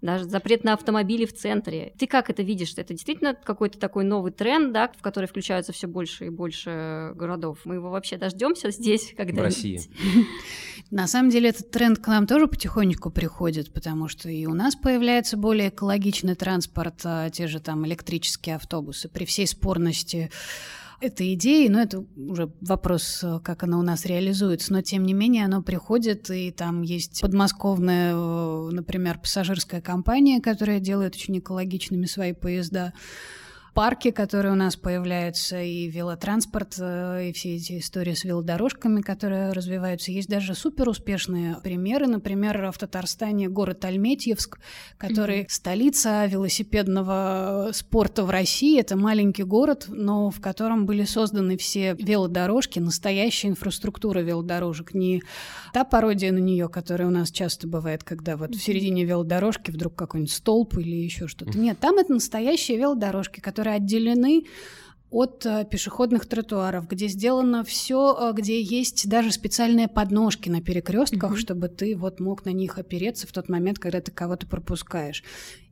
[0.00, 1.92] даже запрет на автомобили в центре.
[1.98, 2.74] Ты как это видишь?
[2.76, 7.60] Это действительно какой-то такой новый тренд, да, в который включаются все больше и больше городов?
[7.64, 9.80] Мы его вообще дождемся здесь, когда В России.
[10.90, 14.74] На самом деле этот тренд к нам тоже потихонечку приходит, потому что и у нас
[14.74, 19.08] появляется более экологичный транспорт, а те же там электрические автобусы.
[19.08, 20.30] При всей спорности
[21.00, 25.44] этой идеи, но это уже вопрос, как она у нас реализуется, но тем не менее
[25.44, 32.92] оно приходит, и там есть подмосковная, например, пассажирская компания, которая делает очень экологичными свои поезда
[33.78, 39.52] парки, которые у нас появляются, и велотранспорт, э, и все эти истории с велодорожками, которые
[39.52, 40.10] развиваются.
[40.10, 42.08] Есть даже супер успешные примеры.
[42.08, 44.58] Например, в Татарстане город Альметьевск,
[44.96, 45.50] который mm-hmm.
[45.50, 48.80] столица велосипедного спорта в России.
[48.80, 54.92] Это маленький город, но в котором были созданы все велодорожки, настоящая инфраструктура велодорожек.
[54.92, 55.22] Не
[55.72, 59.94] та пародия на нее, которая у нас часто бывает, когда вот в середине велодорожки вдруг
[59.94, 61.56] какой-нибудь столб или еще что-то.
[61.56, 64.46] Нет, там это настоящие велодорожки, которые отделены
[65.10, 71.32] от э, пешеходных тротуаров, где сделано все, э, где есть даже специальные подножки на перекрестках,
[71.32, 71.38] mm-hmm.
[71.38, 75.22] чтобы ты вот мог на них опереться в тот момент, когда ты кого-то пропускаешь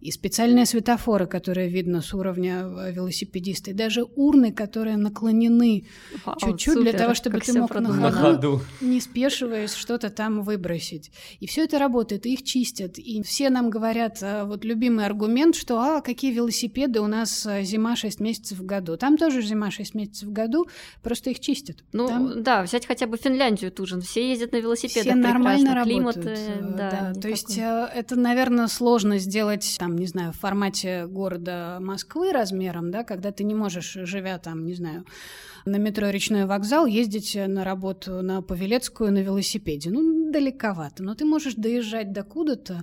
[0.01, 5.87] и специальные светофоры, которые видно с уровня э, велосипедиста, и даже урны, которые наклонены
[6.25, 10.11] Вау, чуть-чуть супер, для того, чтобы ты мог на ходу, на ходу, не спешиваясь, что-то
[10.11, 11.11] там выбросить.
[11.40, 12.99] И все это работает, и их чистят.
[12.99, 18.20] И все нам говорят, вот любимый аргумент, что а, какие велосипеды, у нас зима 6
[18.20, 18.96] месяцев в году.
[18.96, 20.69] Там тоже зима 6 месяцев в году,
[21.03, 21.79] просто их чистят.
[21.93, 22.43] Ну там...
[22.45, 26.77] да, взять хотя бы Финляндию ту же, все ездят на велосипедах Все нормально климат, работают.
[26.77, 27.21] Да, да.
[27.21, 33.03] То есть это, наверное, сложно сделать там, не знаю, в формате города Москвы размером, да,
[33.03, 35.05] когда ты не можешь, живя там, не знаю,
[35.65, 39.91] на метро Речной вокзал, ездить на работу на Павелецкую на велосипеде.
[39.91, 42.83] Ну, далековато, но ты можешь доезжать до куда-то,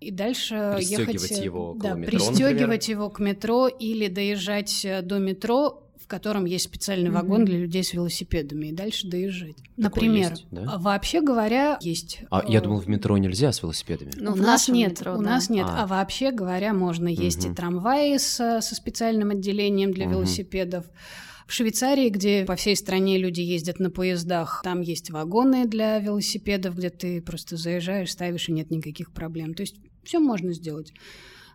[0.00, 6.08] и дальше ехать, его да, метро, пристегивать его к метро или доезжать до метро в
[6.08, 7.14] котором есть специальный mm-hmm.
[7.14, 9.56] вагон для людей с велосипедами, и дальше доезжать.
[9.56, 10.64] Такое Например, есть, да?
[10.74, 12.20] А вообще говоря, есть.
[12.30, 14.12] А я думал, в метро нельзя с велосипедами.
[14.14, 15.30] Ну, у нас нет, метро, у да.
[15.30, 15.66] нас нет.
[15.68, 15.82] А.
[15.82, 17.52] а вообще говоря, можно есть mm-hmm.
[17.52, 20.10] и трамваи с, со специальным отделением для mm-hmm.
[20.10, 20.84] велосипедов.
[21.46, 26.76] В Швейцарии, где по всей стране люди ездят на поездах, там есть вагоны для велосипедов,
[26.76, 29.54] где ты просто заезжаешь, ставишь, и нет никаких проблем.
[29.54, 30.92] То есть все можно сделать.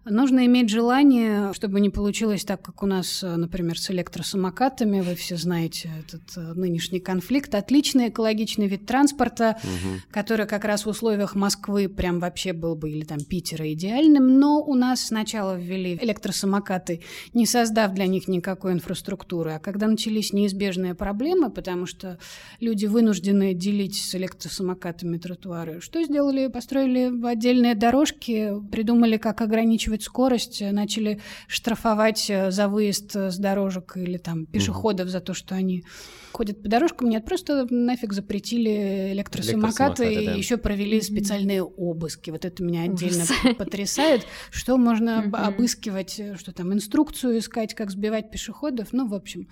[0.04, 5.00] Нужно иметь желание, чтобы не получилось так, как у нас, например, с электросамокатами.
[5.02, 7.54] Вы все знаете этот э, нынешний конфликт.
[7.54, 10.02] Отличный экологичный вид транспорта, угу.
[10.10, 14.40] который как раз в условиях Москвы прям вообще был бы, или там Питера, идеальным.
[14.40, 17.02] Но у нас сначала ввели электросамокаты,
[17.36, 19.52] не создав для них никакой инфраструктуры.
[19.52, 22.18] А когда начались неизбежные проблемы, потому что
[22.60, 26.48] люди вынуждены делить с электросамокатами тротуары, что сделали?
[26.48, 33.38] Построили отдельные дорожки, придумали, как ограничивать увеличивать скорость, э, начали штрафовать э, за выезд с
[33.38, 35.12] дорожек или там пешеходов угу.
[35.12, 35.84] за то, что они
[36.32, 37.10] ходят по дорожкам.
[37.10, 40.36] Нет, просто нафиг запретили электросамокаты, электросамокаты да.
[40.36, 42.32] и еще провели специальные обыски.
[42.32, 43.26] Вот это меня отдельно
[43.58, 48.94] потрясает, что можно обыскивать, э, что там инструкцию искать, как сбивать пешеходов.
[48.94, 49.48] Ну, в общем,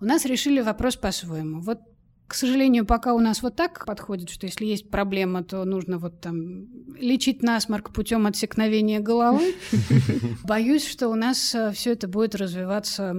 [0.00, 1.60] у нас решили вопрос по-своему.
[1.60, 1.78] Вот
[2.26, 6.20] К сожалению, пока у нас вот так подходит, что если есть проблема, то нужно вот
[6.20, 6.66] там
[6.98, 9.54] лечить насморк путем отсекновения головы.
[10.44, 13.14] Боюсь, что у нас э, все это будет развиваться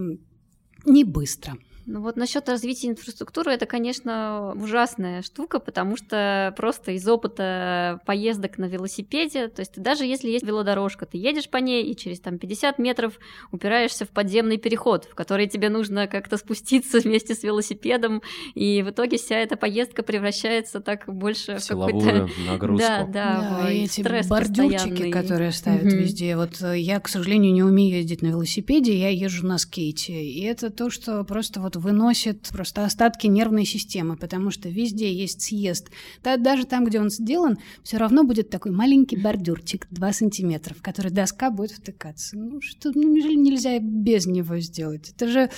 [0.86, 1.58] не быстро.
[1.88, 8.57] Ну вот насчет развития инфраструктуры это, конечно, ужасная штука, потому что просто из опыта поездок
[8.57, 12.39] на велосипеде, то есть даже если есть велодорожка, ты едешь по ней и через там
[12.39, 13.19] 50 метров
[13.51, 18.23] упираешься в подземный переход, в который тебе нужно как-то спуститься вместе с велосипедом,
[18.55, 22.88] и в итоге вся эта поездка превращается так больше в какую-то нагрузку.
[22.88, 25.11] Да, да, да и эти бордюрчики, постоянный.
[25.11, 25.97] которые ставят mm-hmm.
[25.97, 26.36] везде.
[26.36, 30.43] Вот э, я, к сожалению, не умею ездить на велосипеде, я езжу на скейте, и
[30.43, 35.89] это то, что просто вот выносит просто остатки нервной системы, потому что везде есть съезд.
[36.23, 40.82] Да, даже там, где он сделан, все равно будет такой маленький бордюрчик 2 сантиметра, в
[40.82, 42.38] который доска будет втыкаться.
[42.38, 45.11] Ну что, ну неужели нельзя без него сделать?
[45.15, 45.49] Это же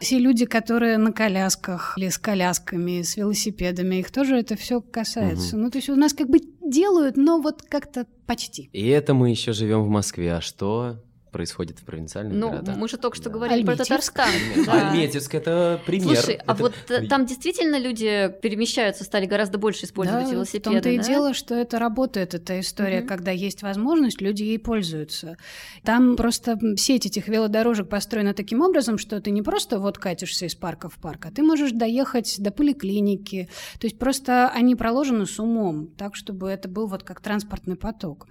[0.00, 5.56] все люди, которые на колясках или с колясками, с велосипедами, их тоже это все касается.
[5.56, 5.62] Угу.
[5.64, 8.68] Ну то есть у нас как бы делают, но вот как-то почти.
[8.72, 11.02] И это мы еще живем в Москве, а что
[11.36, 12.76] происходит в провинциальных ну, городах.
[12.78, 13.34] мы же только что да.
[13.34, 14.30] говорили про Татарстан.
[14.64, 14.88] Да.
[14.88, 16.16] Альметьевск— это пример.
[16.16, 20.72] Слушай, а вот э, там действительно люди перемещаются, стали гораздо больше использовать да, велосипеды, в
[20.72, 23.08] том-то и дело, что это работает, эта история, угу.
[23.08, 25.36] когда есть возможность, люди ей пользуются.
[25.84, 30.54] Там просто сеть этих велодорожек построена таким образом, что ты не просто вот катишься из
[30.54, 33.50] парка в парк, а ты можешь доехать до поликлиники.
[33.78, 38.26] То есть просто они проложены с умом, так, чтобы это был вот как транспортный поток.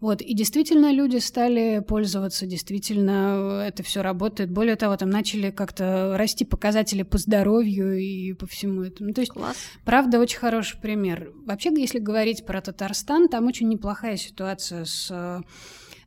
[0.00, 0.20] Вот.
[0.20, 4.50] И действительно люди стали пользоваться, действительно это все работает.
[4.50, 9.08] Более того, там начали как-то расти показатели по здоровью и по всему этому.
[9.08, 9.56] Ну, то есть, Класс.
[9.84, 11.32] правда, очень хороший пример.
[11.46, 15.42] Вообще, если говорить про Татарстан, там очень неплохая ситуация с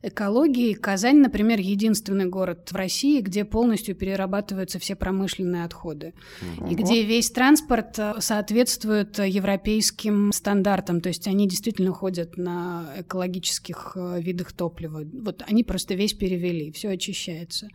[0.02, 0.74] экологии.
[0.74, 6.14] Казань, например, единственный город в России, где полностью перерабатываются все промышленные отходы.
[6.58, 6.70] Угу.
[6.70, 11.00] И где весь транспорт э, соответствует европейским стандартам.
[11.00, 15.02] То есть они действительно ходят на экологических э, видах топлива.
[15.12, 17.68] Вот они просто весь перевели, все очищается.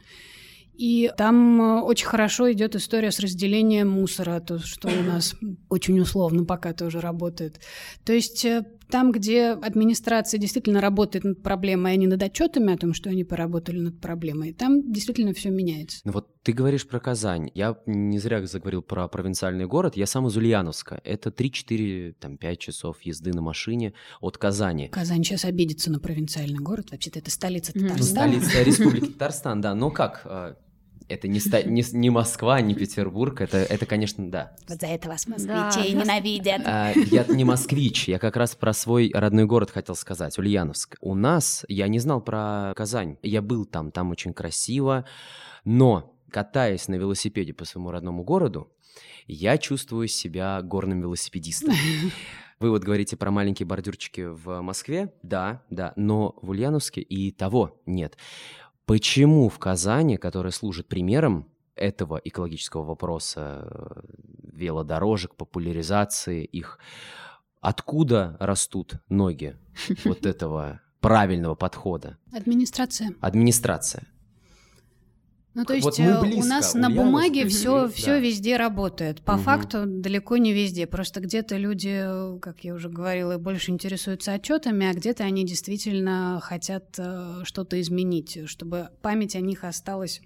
[0.77, 5.35] И там э, очень хорошо идет история с разделением мусора, то, что у нас
[5.69, 7.61] очень условно пока тоже работает.
[8.03, 8.45] То есть
[8.89, 13.23] там, где администрация действительно работает над проблемой, а не над отчетами о том, что они
[13.23, 15.99] поработали над проблемой, там действительно все меняется.
[16.03, 17.49] Ну вот ты говоришь про Казань.
[17.55, 19.97] Я не зря заговорил про провинциальный город.
[19.97, 21.01] Я сам из Ульяновска.
[21.03, 24.89] Это 3-4, там, 5 часов езды на машине от Казани.
[24.89, 26.91] Казань сейчас обидится на провинциальный город.
[26.91, 28.03] Вообще-то это столица Татарстана.
[28.03, 29.73] Столица Республики Татарстан, да.
[29.73, 30.57] Но как?
[31.07, 34.55] Это не, ста- не, не Москва, не Петербург, это, это, конечно, да.
[34.67, 36.01] Вот за это вас москвичей да.
[36.01, 36.61] ненавидят.
[36.65, 40.97] А, я не москвич, я как раз про свой родной город хотел сказать, Ульяновск.
[41.01, 45.05] У нас, я не знал про Казань, я был там, там очень красиво,
[45.63, 48.71] но катаясь на велосипеде по своему родному городу,
[49.27, 51.73] я чувствую себя горным велосипедистом.
[52.59, 57.81] Вы вот говорите про маленькие бордюрчики в Москве, да, да, но в Ульяновске и того
[57.85, 58.17] нет.
[58.85, 64.01] Почему в Казани, которая служит примером этого экологического вопроса, э,
[64.53, 66.79] велодорожек, популяризации их,
[67.61, 69.57] откуда растут ноги
[70.05, 72.17] вот этого правильного подхода?
[72.31, 73.13] Администрация.
[73.21, 74.07] Администрация.
[75.55, 78.19] Ну, то есть вот э, близко, у нас на бумаге все, все да.
[78.19, 79.21] везде работает.
[79.21, 79.41] По угу.
[79.41, 80.85] факту далеко не везде.
[80.85, 82.05] Просто где-то люди,
[82.41, 88.49] как я уже говорила, больше интересуются отчетами, а где-то они действительно хотят э, что-то изменить,
[88.49, 90.21] чтобы память о них осталась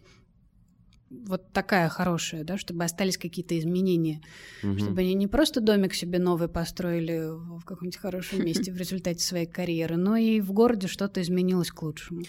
[1.09, 4.21] вот такая хорошая, да, чтобы остались какие-то изменения,
[4.63, 4.77] угу.
[4.77, 9.45] чтобы они не просто домик себе новый построили в каком-нибудь хорошем месте в результате своей
[9.45, 12.23] карьеры, но и в городе что-то изменилось к лучшему.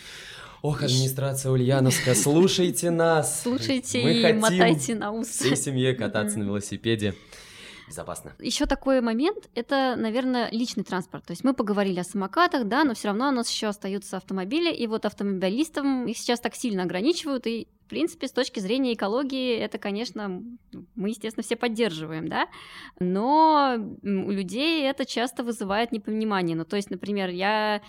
[0.62, 3.42] Ох, администрация Ульяновска, слушайте нас!
[3.42, 5.28] Слушайте Мы и мотайте на ус.
[5.28, 7.14] Всей семье кататься на велосипеде
[7.90, 8.34] безопасно.
[8.38, 11.26] Еще такой момент— это, наверное, личный транспорт.
[11.26, 14.72] То есть мы поговорили о самокатах, да, но все равно у нас еще остаются автомобили,
[14.72, 19.56] и вот автомобилистам их сейчас так сильно ограничивают, и в принципе, с точки зрения экологии,
[19.56, 20.40] это, конечно,
[20.94, 22.46] мы, естественно, все поддерживаем, да,
[23.00, 26.56] но у людей это часто вызывает непонимание.
[26.56, 27.82] Ну, то есть, например, я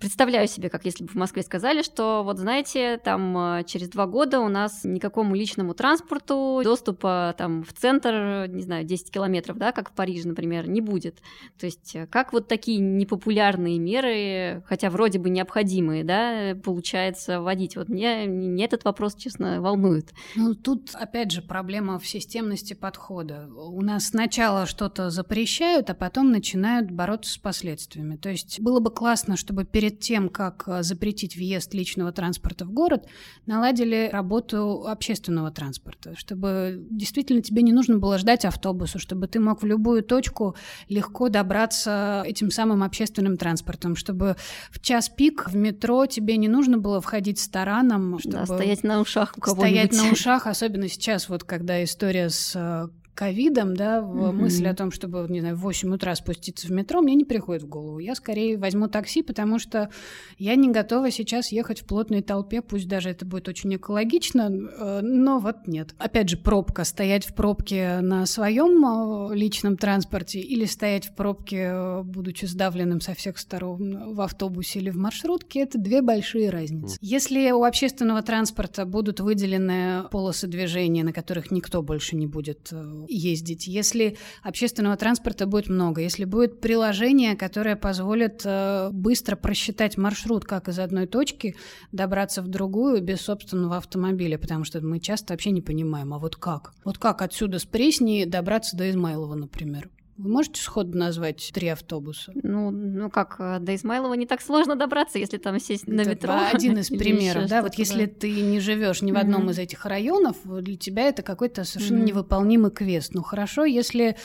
[0.00, 4.06] Представляю себе, как если бы в Москве сказали, что вот знаете, там э, через два
[4.06, 9.72] года у нас никакому личному транспорту доступа там в центр, не знаю, 10 километров, да,
[9.72, 11.18] как в Париже, например, не будет.
[11.58, 17.76] То есть э, как вот такие непопулярные меры, хотя вроде бы необходимые, да, получается вводить?
[17.76, 20.14] Вот мне, мне этот вопрос, честно, волнует.
[20.34, 23.50] Ну, тут, опять же, проблема в системности подхода.
[23.54, 28.16] У нас сначала что-то запрещают, а потом начинают бороться с последствиями.
[28.16, 32.64] То есть было бы классно, чтобы перед перед тем, как э, запретить въезд личного транспорта
[32.64, 33.06] в город,
[33.46, 39.62] наладили работу общественного транспорта, чтобы действительно тебе не нужно было ждать автобуса, чтобы ты мог
[39.62, 40.54] в любую точку
[40.88, 44.36] легко добраться этим самым общественным транспортом, чтобы
[44.70, 48.84] в час пик в метро тебе не нужно было входить с тараном, чтобы да, стоять
[48.84, 49.92] на ушах у кого-нибудь.
[49.92, 52.88] Стоять на ушах, особенно сейчас, вот когда история с э,
[53.20, 54.32] ковидом, да, в mm-hmm.
[54.32, 57.64] мысль о том, чтобы, не знаю, в 8 утра спуститься в метро, мне не приходит
[57.64, 57.98] в голову.
[57.98, 59.90] Я скорее возьму такси, потому что
[60.38, 65.00] я не готова сейчас ехать в плотной толпе, пусть даже это будет очень экологично, э,
[65.02, 65.94] но вот нет.
[65.98, 71.72] Опять же, пробка, стоять в пробке на своем э, личном транспорте или стоять в пробке,
[71.74, 76.94] э, будучи сдавленным со всех сторон в автобусе или в маршрутке, это две большие разницы.
[76.94, 76.98] Mm.
[77.02, 82.72] Если у общественного транспорта будут выделены полосы движения, на которых никто больше не будет
[83.10, 90.44] ездить, если общественного транспорта будет много, если будет приложение, которое позволит э, быстро просчитать маршрут,
[90.44, 91.56] как из одной точки
[91.92, 96.36] добраться в другую без собственного автомобиля, потому что мы часто вообще не понимаем, а вот
[96.36, 96.72] как?
[96.84, 99.90] Вот как отсюда с Пресни добраться до Измайлова, например?
[100.22, 102.32] Вы можете сходу назвать три автобуса?
[102.42, 106.10] Ну, ну как, э, до Измайлова не так сложно добраться, если там сесть на это
[106.10, 106.34] метро.
[106.52, 110.36] Один из примеров, да, вот если ты не живешь ни в одном из этих районов,
[110.44, 113.14] для тебя это какой-то совершенно невыполнимый квест.
[113.14, 114.16] Ну хорошо, если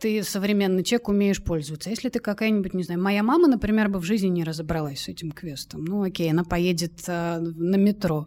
[0.00, 1.90] ты современный человек, умеешь пользоваться.
[1.90, 5.30] Если ты какая-нибудь, не знаю, моя мама, например, бы в жизни не разобралась с этим
[5.30, 5.84] квестом.
[5.84, 8.26] Ну, окей, она поедет а, на метро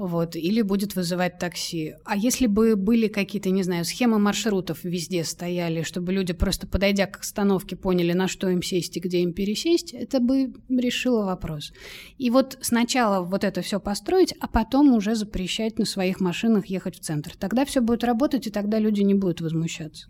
[0.00, 1.94] вот, или будет вызывать такси.
[2.04, 7.06] А если бы были какие-то, не знаю, схемы маршрутов везде стояли, чтобы люди просто подойдя
[7.06, 11.72] к остановке поняли, на что им сесть и где им пересесть, это бы решило вопрос.
[12.16, 16.96] И вот сначала вот это все построить, а потом уже запрещать на своих машинах ехать
[16.96, 17.36] в центр.
[17.36, 20.06] Тогда все будет работать, и тогда люди не будут возмущаться.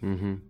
[0.00, 0.40] Угу.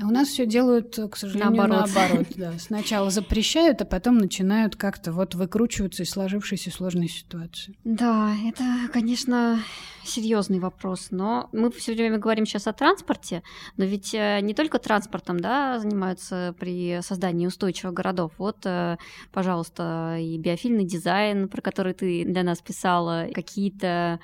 [0.00, 1.90] А у нас все делают, к сожалению, наоборот.
[1.94, 2.52] наоборот да.
[2.58, 7.76] Сначала запрещают, а потом начинают как-то вот выкручиваться из сложившейся сложной ситуации.
[7.84, 9.62] Да, это, конечно,
[10.04, 11.08] серьезный вопрос.
[11.10, 13.42] Но мы все время говорим сейчас о транспорте,
[13.76, 18.32] но ведь э, не только транспортом да, занимаются при создании устойчивых городов.
[18.38, 18.96] Вот, э,
[19.32, 24.20] пожалуйста, и биофильный дизайн, про который ты для нас писала, какие-то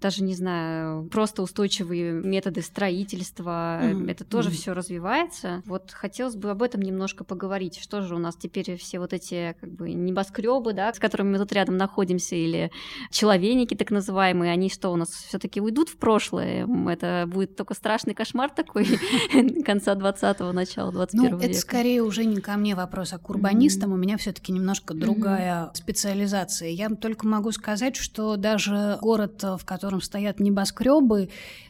[0.00, 4.10] даже, не знаю, просто устойчивые методы строительства, mm-hmm.
[4.10, 4.52] это тоже mm-hmm.
[4.52, 5.62] все развивается.
[5.66, 7.78] Вот хотелось бы об этом немножко поговорить.
[7.80, 11.38] Что же у нас теперь все вот эти как бы небоскребы, да, с которыми мы
[11.38, 12.70] тут рядом находимся, или
[13.10, 16.66] человеники так называемые, они что, у нас все-таки уйдут в прошлое?
[16.88, 18.86] Это будет только страшный кошмар такой
[19.64, 21.50] конца 20-го, начала 21 ну, века?
[21.50, 23.92] это скорее уже не ко мне вопрос, а к урбанистам.
[23.92, 26.68] У меня все-таки немножко другая специализация.
[26.68, 31.28] Я только могу сказать, что даже город, в котором котором стоят небоскребы,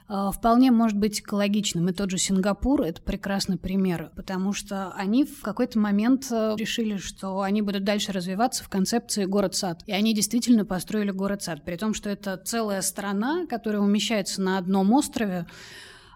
[0.08, 1.90] э, вполне может быть экологичным.
[1.90, 6.96] И тот же Сингапур— это прекрасный пример, потому что они в какой-то момент э, решили,
[6.96, 9.82] что они будут дальше развиваться в концепции город-сад.
[9.84, 14.94] И они действительно построили город-сад, при том, что это целая страна, которая умещается на одном
[14.94, 15.46] острове,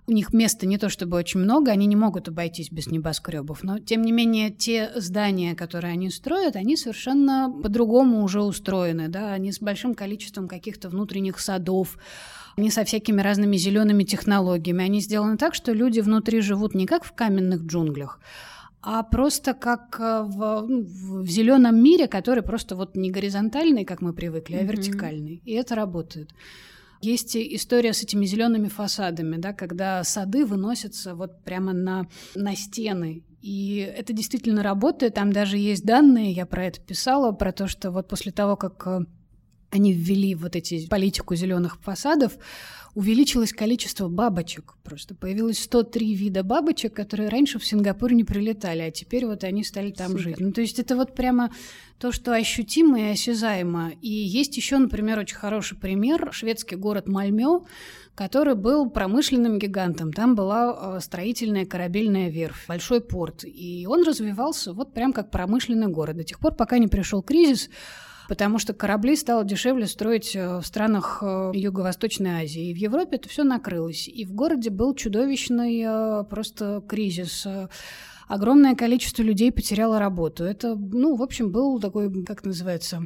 [0.07, 3.79] у них места не то чтобы очень много, они не могут обойтись без небоскребов, но
[3.79, 9.53] тем не менее те здания, которые они строят, они совершенно по-другому уже устроены, да, они
[9.53, 11.99] с большим количеством каких-то внутренних садов,
[12.57, 17.05] они со всякими разными зелеными технологиями, они сделаны так, что люди внутри живут не как
[17.05, 18.21] в каменных джунглях,
[18.83, 24.01] а просто как э, в, ну, в зеленом мире, который просто вот не горизонтальный, как
[24.01, 25.43] мы привыкли, а вертикальный.
[25.45, 26.31] И это работает.
[27.01, 33.25] Есть история с этими зелеными фасадами, да, когда сады выносятся вот прямо на, на стены.
[33.41, 35.15] И это действительно работает.
[35.15, 38.87] Там даже есть данные, я про это писала, про то, что вот после того, как
[38.87, 39.01] э,
[39.71, 42.37] они ввели вот эти политику зеленых фасадов,
[42.95, 44.75] увеличилось количество бабочек.
[44.83, 49.65] Просто появилось 103 вида бабочек, которые раньше в Сингапур не прилетали, а теперь вот они
[49.65, 50.23] стали там Супер.
[50.23, 50.41] жить.
[50.41, 51.51] Ну, то есть это вот прямо
[51.99, 53.93] то, что ощутимо и осязаемо.
[54.01, 56.31] И есть еще, например, очень хороший пример.
[56.33, 57.65] Шведский город Мальмё,
[58.15, 60.13] который был промышленным гигантом.
[60.13, 63.45] Там была э, строительная корабельная верфь, большой порт.
[63.45, 66.17] И он развивался вот прям как промышленный город.
[66.17, 67.71] До тех пор, пока не пришел кризис,
[68.31, 72.71] потому что корабли стало дешевле строить э, в странах э, Юго-Восточной Азии.
[72.71, 74.07] И в Европе это все накрылось.
[74.07, 77.45] И в городе был чудовищный э, просто кризис
[78.29, 80.45] огромное количество людей потеряло работу.
[80.45, 83.03] Это, ну, в общем, был такой, как называется,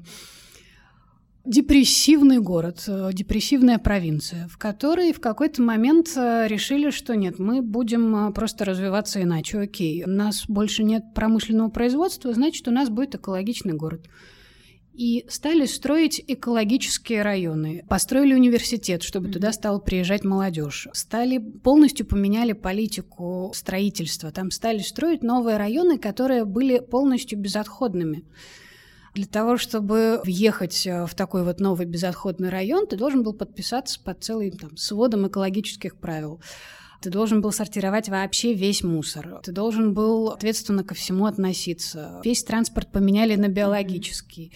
[1.46, 8.66] депрессивный город, депрессивная провинция, в которой в какой-то момент решили, что нет, мы будем просто
[8.66, 9.60] развиваться иначе.
[9.60, 14.06] Окей, у нас больше нет промышленного производства, значит, у нас будет экологичный город.
[14.94, 17.84] И стали строить экологические районы.
[17.88, 20.88] Построили университет, чтобы туда стала приезжать молодежь.
[20.92, 24.30] Стали полностью поменяли политику строительства.
[24.30, 28.24] Там стали строить новые районы, которые были полностью безотходными.
[29.14, 34.00] Для того, чтобы въехать э, в такой вот новый безотходный район, ты должен был подписаться
[34.02, 36.40] под целым там, сводом экологических правил.
[37.00, 39.40] Ты должен был сортировать вообще весь мусор.
[39.42, 42.20] Ты должен был ответственно ко всему относиться.
[42.24, 44.52] Весь транспорт поменяли на биологический.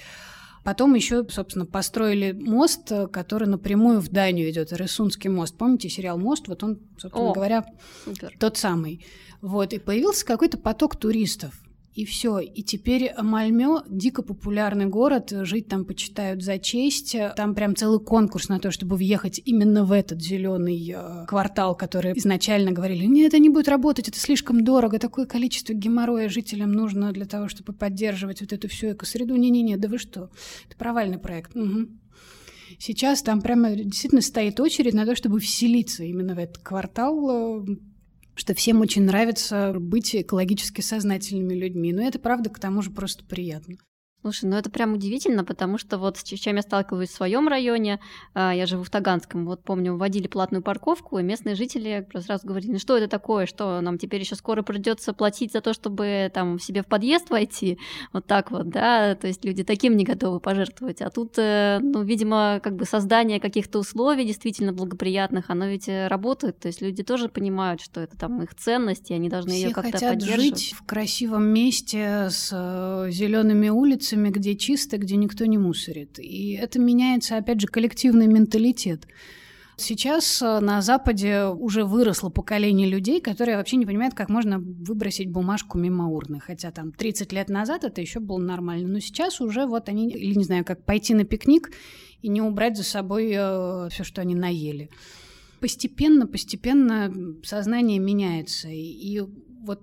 [0.68, 5.56] Потом еще, собственно, построили мост, который напрямую в Данию идет, Рысунский мост.
[5.56, 6.46] Помните сериал «Мост»?
[6.46, 7.64] Вот он, собственно О, говоря,
[8.04, 8.34] Супер.
[8.38, 9.02] тот самый.
[9.40, 11.58] Вот, и появился какой-то поток туристов
[11.98, 12.38] и все.
[12.38, 17.16] И теперь Мальмё дико популярный город, жить там почитают за честь.
[17.36, 22.16] Там прям целый конкурс на то, чтобы въехать именно в этот зеленый э, квартал, который
[22.16, 27.10] изначально говорили, нет, это не будет работать, это слишком дорого, такое количество геморроя жителям нужно
[27.12, 29.34] для того, чтобы поддерживать вот эту всю экосреду.
[29.34, 30.30] Не-не-не, да вы что?
[30.68, 31.56] Это провальный проект.
[31.56, 31.88] Угу.
[32.78, 37.76] Сейчас там прямо действительно стоит очередь на то, чтобы вселиться именно в этот квартал, э,
[38.38, 41.92] что всем очень нравится быть экологически сознательными людьми.
[41.92, 43.76] Но это, правда, к тому же просто приятно.
[44.28, 47.98] Слушай, ну это прям удивительно, потому что вот с чем я сталкиваюсь в своем районе,
[48.34, 52.72] а, я живу в Таганском, вот помню, вводили платную парковку, и местные жители сразу говорили,
[52.72, 56.58] ну что это такое, что нам теперь еще скоро придется платить за то, чтобы там
[56.58, 57.78] себе в подъезд войти,
[58.12, 62.02] вот так вот, да, то есть люди таким не готовы пожертвовать, а тут, э, ну,
[62.02, 67.02] видимо, как бы создание каких-то условий действительно благоприятных, оно ведь э, работает, то есть люди
[67.02, 70.58] тоже понимают, что это там их ценность, и они должны ее как-то поддерживать.
[70.58, 76.18] жить в красивом месте с э, зелеными улицами, где чисто, где никто не мусорит.
[76.18, 79.06] И это меняется, опять же, коллективный менталитет.
[79.80, 85.30] Сейчас э, на Западе уже выросло поколение людей, которые вообще не понимают, как можно выбросить
[85.30, 86.40] бумажку мимо урны.
[86.40, 88.88] Хотя там 30 лет назад это еще было нормально.
[88.88, 91.70] Но сейчас уже вот они, или не знаю, как пойти на пикник
[92.22, 94.90] и не убрать за собой э, все, что они наели.
[95.60, 97.14] Постепенно, постепенно
[97.44, 98.68] сознание меняется.
[98.70, 99.22] И
[99.62, 99.80] вот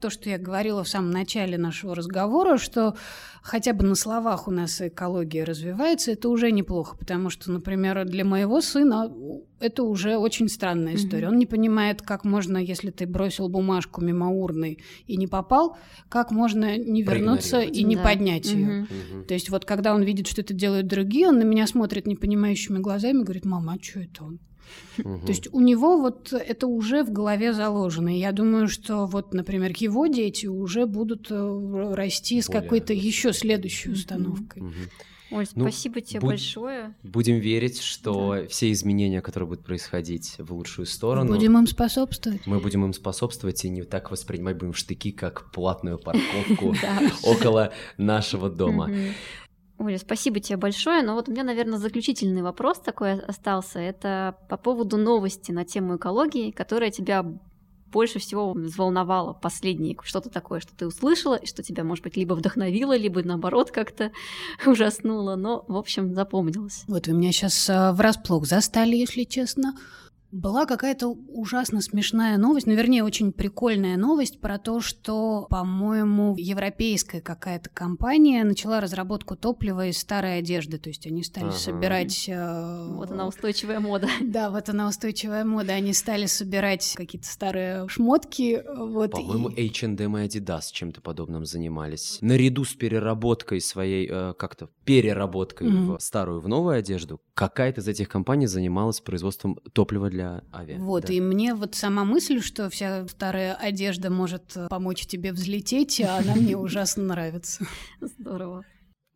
[0.00, 2.96] то, что я говорила в самом начале нашего разговора, что
[3.42, 8.24] хотя бы на словах у нас экология развивается, это уже неплохо, потому что, например, для
[8.24, 9.10] моего сына
[9.58, 11.26] это уже очень странная история.
[11.26, 11.30] Mm-hmm.
[11.30, 15.78] Он не понимает, как можно, если ты бросил бумажку мимо урны и не попал,
[16.08, 18.02] как можно не вернуться и не да.
[18.02, 18.66] поднять ее.
[18.66, 18.88] Mm-hmm.
[18.88, 19.24] Mm-hmm.
[19.24, 22.78] То есть вот когда он видит, что это делают другие, он на меня смотрит непонимающими
[22.78, 24.40] глазами и говорит, мама, а что это он?
[24.96, 28.14] То есть у него вот это уже в голове заложено.
[28.14, 33.32] И я думаю, что вот, например, его дети уже будут э, расти с какой-то еще
[33.32, 34.62] следующей установкой.
[35.30, 36.94] Ой, ну, спасибо тебе будь, большое.
[37.02, 38.46] Будем верить, что да.
[38.46, 41.32] все изменения, которые будут происходить в лучшую сторону...
[41.32, 42.46] Будем им способствовать.
[42.46, 46.76] Мы будем им способствовать и не так воспринимать будем штыки, как платную парковку
[47.24, 48.88] около нашего дома.
[49.78, 51.02] Оля, спасибо тебе большое.
[51.02, 53.78] Но вот у меня, наверное, заключительный вопрос такой остался.
[53.78, 57.24] Это по поводу новости на тему экологии, которая тебя
[57.92, 62.34] больше всего взволновало последнее, что-то такое, что ты услышала, и что тебя, может быть, либо
[62.34, 64.12] вдохновило, либо наоборот как-то
[64.66, 66.84] ужаснуло, но, в общем, запомнилось.
[66.88, 69.74] Вот вы меня сейчас а, врасплох застали, если честно.
[70.36, 77.22] Была какая-то ужасно смешная новость, ну, вернее, очень прикольная новость про то, что, по-моему, европейская
[77.22, 81.56] какая-то компания начала разработку топлива из старой одежды, то есть они стали ага.
[81.56, 82.28] собирать...
[82.28, 82.86] Э...
[82.90, 84.08] Вот она устойчивая мода.
[84.36, 85.72] Да, вот она устойчивая мода.
[85.72, 88.62] Они стали собирать какие-то старые шмотки.
[88.76, 89.68] Вот, По-моему, и...
[89.68, 92.18] H&M и Adidas чем-то подобным занимались.
[92.20, 95.96] Наряду с переработкой своей, э, как-то переработкой mm-hmm.
[95.96, 100.78] в старую, в новую одежду, какая-то из этих компаний занималась производством топлива для авиа.
[100.78, 101.12] Вот, да.
[101.12, 106.34] и мне вот сама мысль, что вся старая одежда может э, помочь тебе взлететь, она
[106.34, 107.66] мне ужасно нравится.
[108.00, 108.64] Здорово.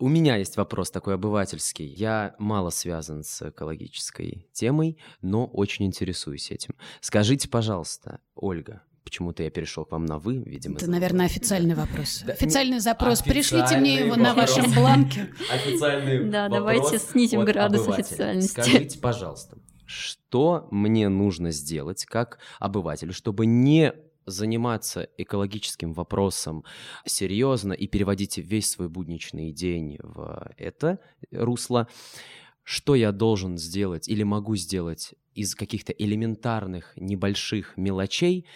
[0.01, 1.85] У меня есть вопрос такой обывательский.
[1.85, 6.75] Я мало связан с экологической темой, но очень интересуюсь этим.
[7.03, 10.77] Скажите, пожалуйста, Ольга, почему-то я перешел к вам на вы, видимо.
[10.77, 12.25] Это, наверное, официальный вопрос.
[12.27, 13.21] Официальный запрос.
[13.21, 15.29] Пришлите мне его на вашем бланке.
[15.53, 18.53] Официальный Да, давайте снизим градус официальности.
[18.53, 19.59] Скажите, пожалуйста,
[19.91, 23.93] что мне нужно сделать как обывателю, чтобы не
[24.25, 26.65] заниматься экологическим вопросом
[27.05, 31.01] серьезно и переводить весь свой будничный день в это
[31.33, 31.89] русло,
[32.63, 38.47] что я должен сделать или могу сделать из каких-то элементарных небольших мелочей,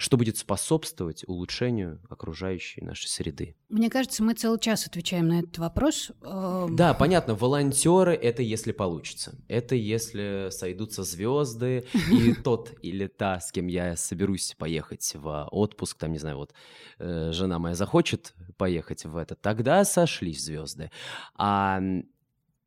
[0.00, 3.54] что будет способствовать улучшению окружающей нашей среды?
[3.68, 6.10] Мне кажется, мы целый час отвечаем на этот вопрос.
[6.22, 9.34] Эм, да, понятно, волонтеры это если получится.
[9.46, 15.98] Это если сойдутся звезды, и тот или та, с кем я соберусь поехать в отпуск,
[15.98, 16.54] там, не знаю, вот
[16.98, 20.90] э, жена моя захочет поехать в это, тогда сошлись звезды.
[21.34, 21.78] А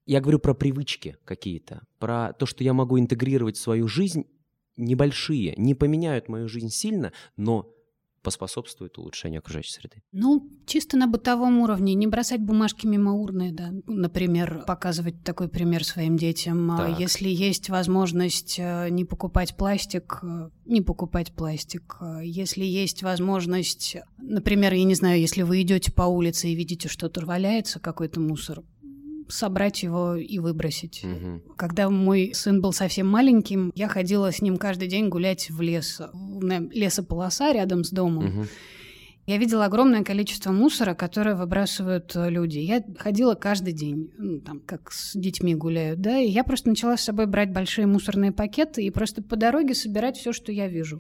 [0.06, 4.28] я говорю про привычки какие-то, про то, что я могу интегрировать в свою жизнь
[4.78, 7.74] небольшие, не поменяют мою жизнь сильно, но
[8.24, 10.02] поспособствует улучшению окружающей среды?
[10.12, 11.94] Ну, чисто на бытовом уровне.
[11.94, 13.72] Не бросать бумажки мимо урны, да.
[13.86, 16.72] Например, показывать такой пример своим детям.
[16.72, 17.00] А так.
[17.00, 21.98] Если есть возможность э, не покупать пластик, э, не покупать пластик.
[22.24, 27.26] Если есть возможность, например, я не знаю, если вы идете по улице и видите, что-то
[27.26, 28.64] валяется, какой-то мусор,
[29.30, 31.04] собрать его и выбросить.
[31.04, 31.56] Угу.
[31.56, 36.02] Когда мой сын был совсем маленьким, я ходила с ним каждый день гулять в лес.
[36.42, 38.26] Лесополоса рядом с домом.
[38.26, 38.48] Угу.
[39.26, 42.60] Я видела огромное количество мусора, которое выбрасывают э, люди.
[42.60, 46.98] Я ходила каждый день, ну, там, как с детьми гуляют, да, и я просто начала
[46.98, 51.00] с собой брать большие мусорные пакеты и просто по дороге собирать все, что я вижу.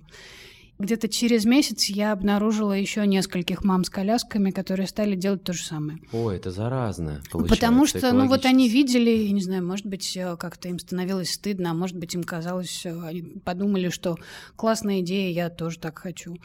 [0.79, 5.63] Где-то через месяц я обнаружила еще нескольких мам с колясками, которые стали делать то же
[5.63, 5.99] самое.
[6.11, 7.21] О, это заразно.
[7.31, 11.31] Потому что, ну вот они видели, я не знаю, может быть, э, как-то им становилось
[11.31, 14.17] стыдно, а может быть, им казалось, э, они подумали, что
[14.55, 16.37] классная идея, я тоже так хочу.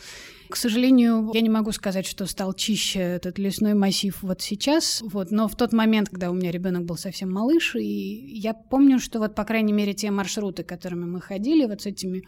[0.48, 5.30] К сожалению, я не могу сказать, что стал чище этот лесной массив вот сейчас, вот,
[5.30, 9.18] но в тот момент, когда у меня ребенок был совсем малыш, и я помню, что
[9.18, 12.24] вот, по крайней мере, те маршруты, которыми мы ходили, вот с этими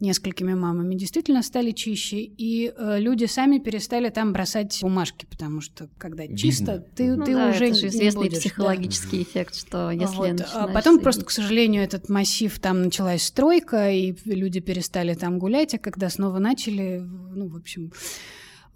[0.00, 5.88] несколькими мамами, действительно стали чище, и э, люди сами перестали там бросать бумажки, потому что
[5.98, 6.38] когда Видно.
[6.38, 9.22] чисто, ты, ну, ты да, уже это же известный будешь, психологический да.
[9.22, 10.40] эффект, что если вот.
[10.52, 15.74] А потом просто, к сожалению, этот массив там началась стройка, и люди перестали там гулять,
[15.74, 17.92] а когда снова начали, ну, в общем,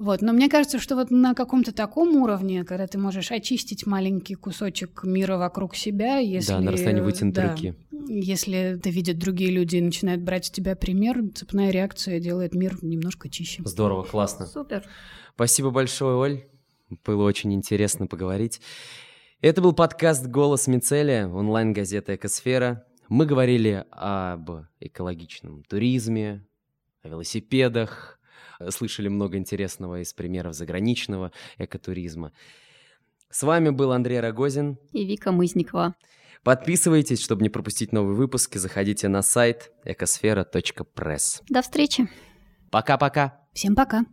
[0.00, 0.22] вот.
[0.22, 5.04] Но мне кажется, что вот на каком-то таком уровне, когда ты можешь очистить маленький кусочек
[5.04, 6.52] мира вокруг себя, если...
[6.52, 7.74] Да, на расстоянии вытянутой да, руки.
[8.08, 12.78] Если это видят другие люди и начинают брать с тебя пример, цепная реакция делает мир
[12.82, 13.62] немножко чище.
[13.66, 14.46] Здорово, классно.
[14.46, 14.84] Супер.
[15.34, 16.44] Спасибо большое, Оль.
[17.04, 18.60] Было очень интересно поговорить.
[19.42, 22.84] Это был подкаст «Голос Мицелия», онлайн-газета «Экосфера».
[23.08, 26.46] Мы говорили об экологичном туризме,
[27.02, 28.19] о велосипедах,
[28.68, 32.32] слышали много интересного из примеров заграничного экотуризма.
[33.30, 35.94] С вами был Андрей Рогозин и Вика Мызникова.
[36.42, 38.58] Подписывайтесь, чтобы не пропустить новые выпуски.
[38.58, 41.42] Заходите на сайт экосфера.пресс.
[41.48, 42.08] До встречи.
[42.70, 43.40] Пока-пока.
[43.52, 44.04] Всем пока.